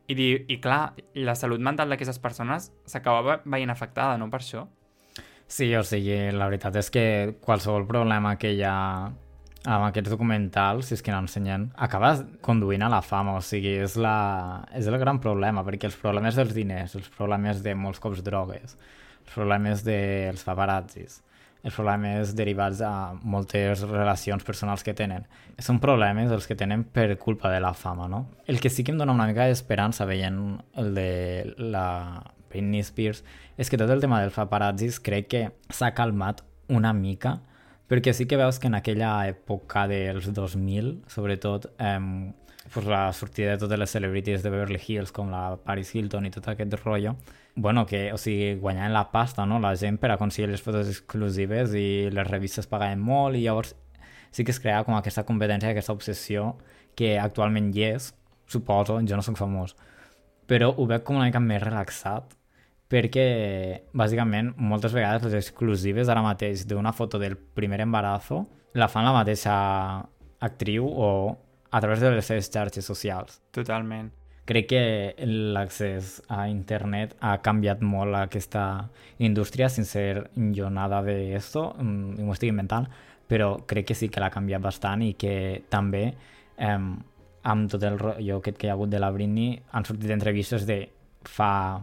i, 0.07 0.15
dir, 0.15 0.45
i 0.53 0.59
clar, 0.61 0.95
la 1.17 1.35
salut 1.39 1.63
mental 1.65 1.89
d'aquestes 1.89 2.21
persones 2.21 2.71
s'acabava 2.89 3.41
veient 3.45 3.73
afectada, 3.73 4.19
no 4.21 4.29
per 4.33 4.43
això? 4.43 4.67
Sí, 5.47 5.69
o 5.77 5.83
sigui, 5.85 6.17
la 6.33 6.49
veritat 6.49 6.77
és 6.81 6.91
que 6.93 7.05
qualsevol 7.45 7.87
problema 7.89 8.35
que 8.41 8.53
hi 8.55 8.63
ha 8.65 8.77
amb 9.65 9.87
aquests 9.87 10.13
documentals, 10.13 10.89
si 10.89 10.97
és 10.99 11.03
que 11.03 11.13
no 11.13 11.23
ensenyen, 11.25 11.71
acabes 11.87 12.23
conduint 12.45 12.85
a 12.85 12.91
la 12.93 13.01
fama, 13.05 13.39
o 13.39 13.43
sigui, 13.45 13.79
és, 13.85 13.97
la, 13.97 14.65
és 14.77 14.89
el 14.91 14.99
gran 15.01 15.21
problema, 15.25 15.65
perquè 15.65 15.89
els 15.89 15.97
problemes 16.01 16.37
dels 16.37 16.53
diners, 16.57 16.97
els 16.99 17.09
problemes 17.17 17.63
de 17.65 17.75
molts 17.79 18.03
cops 18.03 18.21
drogues, 18.27 18.77
els 19.25 19.33
problemes 19.33 19.85
dels 19.87 20.45
paparazzis, 20.45 21.23
els 21.65 21.73
problemes 21.73 22.35
derivats 22.37 22.83
a 22.85 22.93
moltes 23.23 23.87
relacions 23.89 24.45
personals 24.45 24.85
que 24.85 24.93
tenen, 24.97 25.25
són 25.57 25.81
problemes 25.81 26.33
els 26.35 26.47
que 26.47 26.59
tenen 26.61 26.85
per 26.85 27.15
culpa 27.17 27.49
de 27.49 27.63
la 27.65 27.73
fama, 27.73 28.09
no? 28.09 28.27
El 28.45 28.61
que 28.61 28.69
sí 28.69 28.85
que 28.85 28.93
em 28.93 29.01
dona 29.01 29.17
una 29.17 29.31
mica 29.31 29.49
d'esperança 29.49 30.05
veient 30.05 30.59
el 30.77 30.93
de 30.93 31.09
la 31.57 31.87
Britney 32.53 32.85
Spears 32.85 33.25
és 33.57 33.71
que 33.71 33.81
tot 33.81 33.89
el 33.91 34.05
tema 34.05 34.21
dels 34.21 34.37
paparazzis 34.37 35.01
crec 35.01 35.31
que 35.33 35.43
s'ha 35.73 35.95
calmat 35.97 36.45
una 36.69 36.93
mica 36.93 37.39
perquè 37.91 38.15
sí 38.17 38.27
que 38.27 38.39
veus 38.41 38.59
que 38.59 38.71
en 38.71 38.79
aquella 38.79 39.27
època 39.29 39.87
dels 39.91 40.31
2000, 40.33 41.05
sobretot, 41.13 41.71
eh, 41.79 42.33
pues 42.73 42.87
la 42.87 43.13
sortida 43.13 43.53
de 43.53 43.59
totes 43.59 43.79
les 43.79 43.91
celebrities 43.91 44.43
de 44.43 44.51
Beverly 44.51 44.81
Hills, 44.81 45.13
com 45.13 45.31
la 45.31 45.57
Paris 45.57 45.95
Hilton 45.95 46.27
i 46.27 46.33
tot 46.33 46.49
aquest 46.49 46.75
rotllo, 46.81 47.15
bueno, 47.57 47.85
que, 47.87 48.13
o 48.13 48.19
sigui, 48.19 48.55
guanyaven 48.59 48.93
la 48.93 49.11
pasta, 49.13 49.45
no?, 49.47 49.61
la 49.61 49.75
gent 49.77 49.99
per 50.01 50.11
aconseguir 50.11 50.51
les 50.51 50.63
fotos 50.63 50.89
exclusives 50.91 51.75
i 51.79 52.11
les 52.11 52.27
revistes 52.27 52.67
pagaven 52.67 53.03
molt 53.05 53.37
i 53.37 53.45
llavors 53.45 53.75
sí 54.35 54.43
que 54.43 54.51
es 54.51 54.59
crea 54.59 54.83
com 54.83 54.97
aquesta 54.97 55.23
competència, 55.29 55.71
aquesta 55.71 55.95
obsessió 55.95 56.55
que 56.99 57.19
actualment 57.21 57.71
hi 57.75 57.85
és, 57.93 58.11
suposo, 58.51 58.99
jo 59.07 59.19
no 59.19 59.23
sóc 59.23 59.39
famós, 59.39 59.77
però 60.51 60.73
ho 60.75 60.89
veig 60.91 61.05
com 61.05 61.21
una 61.21 61.29
mica 61.29 61.41
més 61.41 61.63
relaxat 61.63 62.35
perquè, 62.91 63.27
bàsicament, 63.97 64.53
moltes 64.57 64.93
vegades 64.95 65.25
les 65.27 65.39
exclusives 65.41 66.11
ara 66.13 66.23
mateix 66.23 66.67
d'una 66.69 66.93
foto 66.93 67.19
del 67.19 67.37
primer 67.37 67.81
embarazo 67.85 68.45
la 68.75 68.89
fan 68.91 69.07
la 69.07 69.15
mateixa 69.15 69.55
actriu 70.43 70.87
o 70.87 71.09
a 71.71 71.81
través 71.81 72.01
de 72.01 72.11
les 72.11 72.27
seves 72.27 72.51
xarxes 72.51 72.85
socials. 72.85 73.41
Totalment. 73.55 74.11
Crec 74.45 74.67
que 74.69 74.83
l'accés 75.25 76.19
a 76.29 76.45
internet 76.51 77.15
ha 77.25 77.39
canviat 77.41 77.81
molt 77.81 78.19
aquesta 78.19 78.91
indústria 79.19 79.71
sin 79.73 79.87
ser 79.89 80.29
jo 80.55 80.69
nada 80.71 81.01
de 81.03 81.35
esto, 81.35 81.73
mm, 81.79 82.21
m'ho 82.21 82.35
estic 82.35 82.51
inventant, 82.51 82.91
però 83.27 83.65
crec 83.67 83.87
que 83.87 83.95
sí 83.95 84.11
que 84.11 84.21
l'ha 84.21 84.31
canviat 84.31 84.61
bastant 84.61 85.03
i 85.03 85.15
que 85.15 85.63
també 85.71 86.05
eh, 86.59 86.79
amb 87.45 87.71
tot 87.71 87.83
el 87.83 87.99
rotllo 87.99 88.39
aquest 88.39 88.59
que 88.59 88.67
hi 88.67 88.71
ha 88.71 88.75
hagut 88.75 88.91
de 88.91 89.01
la 89.01 89.11
Britney 89.11 89.63
han 89.73 89.85
sortit 89.85 90.11
entrevistes 90.11 90.67
de 90.67 90.91
fa 91.25 91.81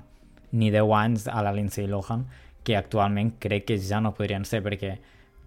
ni 0.51 0.71
10 0.71 0.95
anys 0.97 1.27
a 1.27 1.41
la 1.43 1.53
Lindsay 1.55 1.87
Lohan 1.87 2.25
que 2.63 2.77
actualment 2.77 3.33
crec 3.41 3.65
que 3.71 3.77
ja 3.81 4.01
no 4.01 4.13
podrien 4.13 4.45
ser 4.45 4.61
perquè 4.65 4.97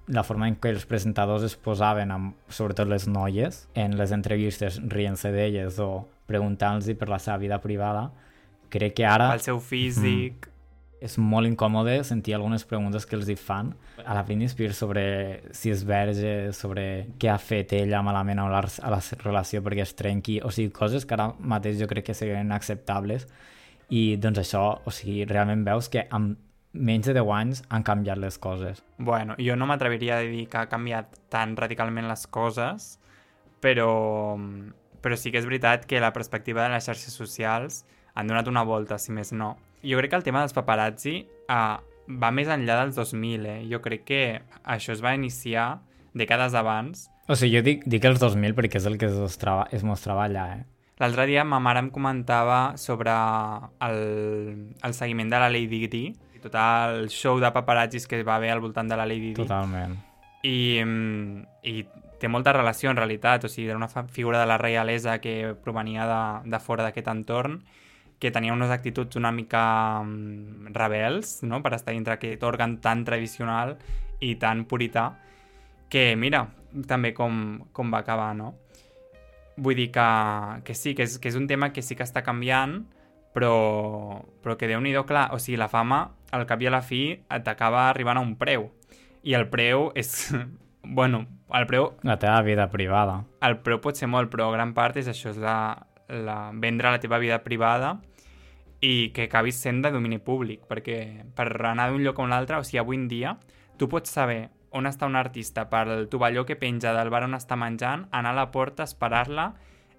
la 0.07 0.25
forma 0.25 0.49
en 0.51 0.57
què 0.61 0.73
els 0.75 0.85
presentadors 0.85 1.45
es 1.47 1.55
posaven, 1.57 2.11
amb, 2.13 2.35
sobretot 2.53 2.89
les 2.91 3.07
noies, 3.09 3.65
en 3.75 3.97
les 3.97 4.13
entrevistes 4.13 4.81
rient-se 4.93 5.31
d'elles 5.33 5.79
o 5.81 6.05
preguntant-los 6.29 6.91
per 6.99 7.09
la 7.09 7.21
seva 7.23 7.39
vida 7.41 7.61
privada, 7.63 8.11
crec 8.73 8.99
que 8.99 9.07
ara 9.09 9.31
Pel 9.33 9.45
seu 9.45 9.61
físic... 9.63 10.51
és 11.05 11.17
molt 11.21 11.49
incòmode 11.49 11.99
sentir 12.05 12.35
algunes 12.37 12.65
preguntes 12.69 13.05
que 13.07 13.17
els 13.17 13.29
hi 13.29 13.37
fan 13.37 13.73
a 14.05 14.15
la 14.17 14.23
Britney 14.25 14.49
Spears 14.49 14.79
sobre 14.81 15.05
si 15.57 15.73
és 15.73 15.85
verge, 15.85 16.53
sobre 16.57 17.07
què 17.21 17.29
ha 17.33 17.39
fet 17.39 17.73
ella 17.77 18.03
malament 18.05 18.41
a 18.41 18.49
la, 18.51 18.63
a 18.65 18.93
la 18.93 19.01
relació 19.23 19.61
perquè 19.65 19.85
es 19.85 19.97
trenqui, 19.97 20.39
o 20.41 20.53
sigui, 20.53 20.73
coses 20.73 21.05
que 21.05 21.17
ara 21.17 21.31
mateix 21.39 21.81
jo 21.81 21.89
crec 21.89 22.09
que 22.09 22.17
serien 22.17 22.53
acceptables 22.53 23.29
i 23.91 24.17
doncs 24.21 24.41
això, 24.45 24.65
o 24.85 24.93
sigui, 24.95 25.25
realment 25.29 25.65
veus 25.67 25.91
que 25.93 26.07
amb 26.11 26.39
menys 26.75 27.07
de 27.07 27.15
10 27.15 27.31
anys 27.37 27.63
han 27.71 27.85
canviat 27.87 28.19
les 28.19 28.39
coses. 28.39 28.83
Bueno, 28.99 29.37
jo 29.39 29.57
no 29.57 29.67
m'atreviria 29.71 30.19
a 30.19 30.27
dir 30.27 30.47
que 30.51 30.59
ha 30.59 30.69
canviat 30.71 31.15
tan 31.31 31.55
radicalment 31.57 32.09
les 32.11 32.27
coses, 32.27 32.99
però, 33.63 34.37
però 35.01 35.17
sí 35.17 35.31
que 35.31 35.41
és 35.41 35.47
veritat 35.49 35.87
que 35.87 36.03
la 36.03 36.13
perspectiva 36.13 36.65
de 36.65 36.75
les 36.75 36.85
xarxes 36.85 37.15
socials 37.15 37.85
han 38.15 38.31
donat 38.31 38.51
una 38.51 38.65
volta, 38.67 38.99
si 38.99 39.15
més 39.15 39.33
no. 39.33 39.55
Jo 39.85 39.99
crec 40.01 40.13
que 40.13 40.21
el 40.21 40.27
tema 40.27 40.43
dels 40.43 40.55
paparazzi 40.57 41.23
uh, 41.49 41.79
va 42.09 42.31
més 42.35 42.51
enllà 42.51 42.83
dels 42.83 42.99
2000, 42.99 43.47
eh? 43.47 43.59
Jo 43.71 43.81
crec 43.85 44.05
que 44.09 44.23
això 44.63 44.95
es 44.95 45.03
va 45.05 45.15
iniciar 45.15 45.81
dècades 46.15 46.55
abans. 46.59 47.09
O 47.29 47.37
sigui, 47.39 47.57
jo 47.57 47.65
dic, 47.67 47.87
dic 47.91 48.05
els 48.09 48.21
2000 48.23 48.57
perquè 48.57 48.81
és 48.81 48.89
el 48.91 48.99
que 48.99 49.09
es 49.11 49.19
mostrava, 49.19 49.69
es 49.73 49.85
mostrava 49.87 50.27
allà, 50.27 50.47
eh? 50.59 50.65
L'altre 51.03 51.27
dia 51.27 51.43
ma 51.43 51.59
mare 51.59 51.81
em 51.83 51.91
comentava 51.91 52.77
sobre 52.79 53.13
el, 53.83 53.99
el 54.79 54.95
seguiment 54.95 55.33
de 55.33 55.41
la 55.43 55.51
Lady 55.51 55.89
Di 55.91 56.05
i 56.37 56.43
tot 56.43 56.55
el 56.61 57.09
show 57.11 57.41
de 57.43 57.51
paparazzis 57.51 58.07
que 58.07 58.23
va 58.23 58.37
haver 58.37 58.53
al 58.55 58.63
voltant 58.63 58.91
de 58.91 58.99
la 58.99 59.07
Lady 59.07 59.33
Di. 59.33 59.39
Totalment. 59.41 59.97
I, 60.45 60.83
mm, 60.85 61.43
i 61.67 61.83
té 62.21 62.29
molta 62.31 62.53
relació 62.55 62.93
en 62.93 63.01
realitat, 63.01 63.45
o 63.45 63.51
sigui, 63.51 63.69
era 63.73 63.81
una 63.81 63.89
figura 63.89 64.39
de 64.41 64.47
la 64.47 64.59
reialesa 64.61 65.19
que 65.19 65.55
provenia 65.65 66.07
de, 66.07 66.51
de 66.51 66.61
fora 66.63 66.87
d'aquest 66.87 67.11
entorn 67.11 67.59
que 68.19 68.31
tenia 68.31 68.55
unes 68.55 68.71
actituds 68.71 69.17
una 69.17 69.33
mica 69.33 70.01
mm, 70.03 70.73
rebels, 70.73 71.43
no?, 71.43 71.61
per 71.63 71.75
estar 71.77 71.93
dintre 71.93 72.15
aquest 72.17 72.43
òrgan 72.47 72.79
tan 72.81 73.05
tradicional 73.05 73.77
i 74.25 74.37
tan 74.41 74.65
purità, 74.71 75.11
que 75.91 76.15
mira, 76.17 76.47
també 76.89 77.13
com, 77.13 77.67
com 77.73 77.93
va 77.93 78.01
acabar, 78.01 78.31
no? 78.39 78.55
Vull 79.57 79.77
dir 79.79 79.91
que, 79.95 80.05
que 80.67 80.75
sí, 80.75 80.95
que 80.95 81.07
és, 81.07 81.19
que 81.23 81.31
és 81.31 81.37
un 81.39 81.47
tema 81.47 81.71
que 81.73 81.83
sí 81.83 81.95
que 81.95 82.03
està 82.07 82.25
canviant, 82.27 82.81
però, 83.35 84.23
però 84.43 84.57
que 84.59 84.69
déu-n'hi-do, 84.71 85.05
clar, 85.07 85.29
o 85.35 85.39
sigui, 85.43 85.59
la 85.61 85.69
fama, 85.71 86.05
al 86.35 86.47
cap 86.47 86.63
i 86.63 86.69
a 86.71 86.75
la 86.75 86.83
fi, 86.83 87.05
t'acaba 87.47 87.89
arribant 87.89 88.19
a 88.19 88.25
un 88.25 88.35
preu. 88.41 88.71
I 89.23 89.35
el 89.39 89.49
preu 89.51 89.91
és... 89.99 90.11
bueno, 90.85 91.25
el 91.55 91.67
preu, 91.67 91.93
La 92.03 92.19
teva 92.19 92.41
vida 92.43 92.69
privada. 92.71 93.25
el 93.41 93.59
preu 93.63 93.81
pot 93.81 93.97
ser 93.97 94.09
molt, 94.11 94.31
però 94.33 94.51
gran 94.53 94.75
part 94.75 94.99
és 95.01 95.09
això, 95.09 95.31
és 95.31 95.39
la, 95.41 95.77
la, 96.09 96.51
vendre 96.53 96.91
la 96.91 97.01
teva 97.01 97.19
vida 97.23 97.39
privada 97.45 97.99
i 98.85 99.13
que 99.15 99.29
acabis 99.31 99.57
sent 99.57 99.81
de 99.83 99.91
domini 99.95 100.19
públic, 100.19 100.67
perquè 100.69 101.25
per 101.35 101.49
anar 101.65 101.89
d'un 101.91 102.03
lloc 102.05 102.19
a 102.19 102.27
un 102.27 102.35
altre, 102.37 102.59
o 102.59 102.67
sigui, 102.67 102.83
avui 102.83 102.99
en 103.01 103.09
dia, 103.09 103.39
tu 103.79 103.89
pots 103.89 104.11
saber 104.11 104.51
on 104.75 104.89
està 104.91 105.07
un 105.07 105.17
artista 105.17 105.69
per 105.71 105.87
el 105.89 106.09
tovalló 106.11 106.45
que 106.45 106.59
penja 106.59 106.93
del 106.97 107.11
bar 107.15 107.25
on 107.29 107.39
està 107.39 107.57
menjant, 107.57 108.09
anar 108.11 108.35
a 108.35 108.41
la 108.43 108.51
porta, 108.51 108.85
esperar-la 108.85 109.53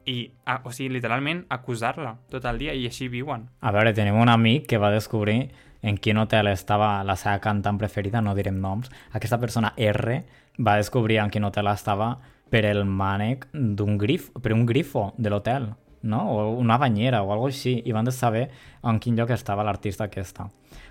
i, 0.05 0.31
a, 0.45 0.59
o 0.63 0.71
sigui, 0.75 0.91
literalment, 0.97 1.45
acusar-la 1.49 2.17
tot 2.31 2.45
el 2.45 2.59
dia 2.61 2.75
i 2.77 2.85
així 2.89 3.07
viuen. 3.09 3.47
A 3.61 3.71
veure, 3.75 3.95
tenim 3.97 4.19
un 4.19 4.29
amic 4.29 4.67
que 4.69 4.81
va 4.81 4.93
descobrir 4.93 5.49
en 5.85 5.97
quin 6.01 6.17
hotel 6.17 6.49
estava 6.51 7.03
la 7.05 7.15
seva 7.19 7.39
cantant 7.41 7.77
preferida, 7.81 8.21
no 8.21 8.35
direm 8.37 8.57
noms. 8.61 8.91
Aquesta 9.13 9.39
persona 9.41 9.73
R 9.77 10.21
va 10.59 10.77
descobrir 10.79 11.19
en 11.21 11.33
quin 11.33 11.45
hotel 11.45 11.69
estava 11.71 12.15
per 12.49 12.63
el 12.69 12.83
mànec 12.85 13.47
d'un 13.53 13.97
grif, 14.01 14.29
per 14.41 14.53
un 14.53 14.65
grifo 14.65 15.11
de 15.17 15.29
l'hotel, 15.29 15.71
no? 16.05 16.21
O 16.31 16.49
una 16.61 16.77
banyera 16.81 17.21
o 17.23 17.31
alguna 17.33 17.53
així, 17.53 17.79
i 17.85 17.93
van 17.93 18.05
de 18.05 18.13
saber 18.13 18.47
en 18.83 18.99
quin 19.01 19.17
lloc 19.17 19.33
estava 19.33 19.65
l'artista 19.65 20.09
aquesta. 20.09 20.49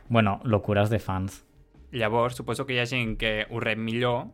Bueno, 0.09 0.41
locures 0.45 0.91
de 0.91 0.99
fans. 0.99 1.43
Llavors, 1.95 2.35
suposo 2.35 2.67
que 2.67 2.75
hi 2.75 2.81
ha 2.83 2.89
gent 2.91 3.15
que 3.21 3.47
ho 3.49 3.63
rep 3.63 3.79
millor 3.79 4.27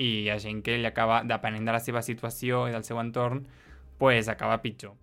i 0.00 0.24
hi 0.24 0.30
ha 0.32 0.38
gent 0.42 0.62
que 0.64 0.78
li 0.80 0.88
acaba, 0.88 1.22
depenent 1.28 1.68
de 1.68 1.76
la 1.76 1.82
seva 1.84 2.02
situació 2.02 2.64
i 2.68 2.74
del 2.74 2.86
seu 2.86 2.98
entorn, 3.02 3.44
pues 4.00 4.30
acaba 4.32 4.62
pitjor. 4.62 4.96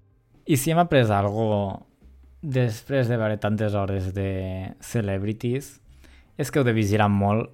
I 0.50 0.58
si 0.58 0.74
hem 0.74 0.82
après 0.82 1.14
algo 1.14 1.86
després 2.42 3.08
de 3.08 3.20
veure 3.22 3.38
tantes 3.38 3.78
hores 3.78 4.12
de 4.18 4.74
celebrities, 4.82 5.76
és 6.42 6.50
que 6.50 6.60
heu 6.60 6.66
de 6.66 6.74
vigilar 6.74 7.10
molt 7.14 7.54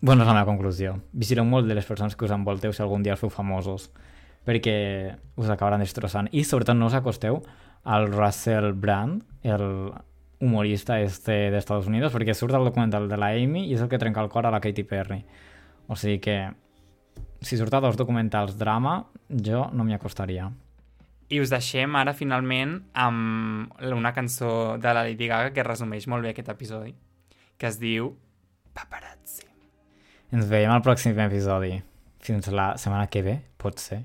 Bueno, 0.00 0.22
és 0.24 0.28
la 0.30 0.32
meva 0.32 0.48
conclusió. 0.48 0.94
Vigileu 1.12 1.44
molt 1.44 1.66
de 1.68 1.74
les 1.76 1.84
persones 1.84 2.14
que 2.16 2.24
us 2.24 2.32
envolteu 2.32 2.72
si 2.72 2.80
algun 2.80 3.02
dia 3.04 3.12
els 3.12 3.20
feu 3.20 3.28
famosos, 3.28 3.90
perquè 4.48 4.76
us 5.36 5.50
acabaran 5.52 5.84
destrossant. 5.84 6.30
I 6.32 6.40
sobretot 6.48 6.78
no 6.78 6.88
us 6.88 6.96
acosteu 6.96 7.42
al 7.84 8.08
Russell 8.08 8.72
Brand, 8.72 9.20
el 9.44 9.92
humorista 10.40 10.98
este 11.00 11.50
d'Estats 11.52 11.86
Units, 11.86 12.10
perquè 12.14 12.34
surt 12.34 12.56
al 12.56 12.64
documental 12.64 13.08
de 13.08 13.18
la 13.20 13.30
Amy 13.36 13.66
i 13.68 13.76
és 13.76 13.84
el 13.84 13.90
que 13.92 14.00
trenca 14.00 14.22
el 14.24 14.30
cor 14.32 14.48
a 14.48 14.52
la 14.52 14.60
Katy 14.60 14.84
Perry. 14.88 15.20
O 15.86 15.96
sigui 16.00 16.18
que, 16.24 16.38
si 17.44 17.58
surt 17.60 17.76
a 17.76 17.82
dos 17.84 17.98
documentals 18.00 18.56
drama, 18.58 19.04
jo 19.28 19.68
no 19.72 19.84
m'hi 19.84 19.96
acostaria. 19.96 20.48
I 21.30 21.38
us 21.38 21.52
deixem 21.52 21.94
ara 21.94 22.14
finalment 22.16 22.80
amb 22.98 23.76
una 23.94 24.14
cançó 24.16 24.78
de 24.82 24.94
la 24.94 25.04
Lady 25.06 25.28
Gaga 25.30 25.52
que 25.54 25.66
resumeix 25.66 26.08
molt 26.10 26.26
bé 26.26 26.32
aquest 26.32 26.50
episodi, 26.50 26.96
que 27.56 27.68
es 27.70 27.78
diu 27.78 28.16
Paparazzi. 28.74 29.46
Ens 30.32 30.48
veiem 30.50 30.72
al 30.72 30.82
pròxim 30.82 31.18
episodi. 31.26 31.76
Fins 32.20 32.50
la 32.52 32.74
setmana 32.78 33.06
que 33.10 33.22
ve, 33.26 33.38
pot 33.58 33.78
ser. 33.80 34.04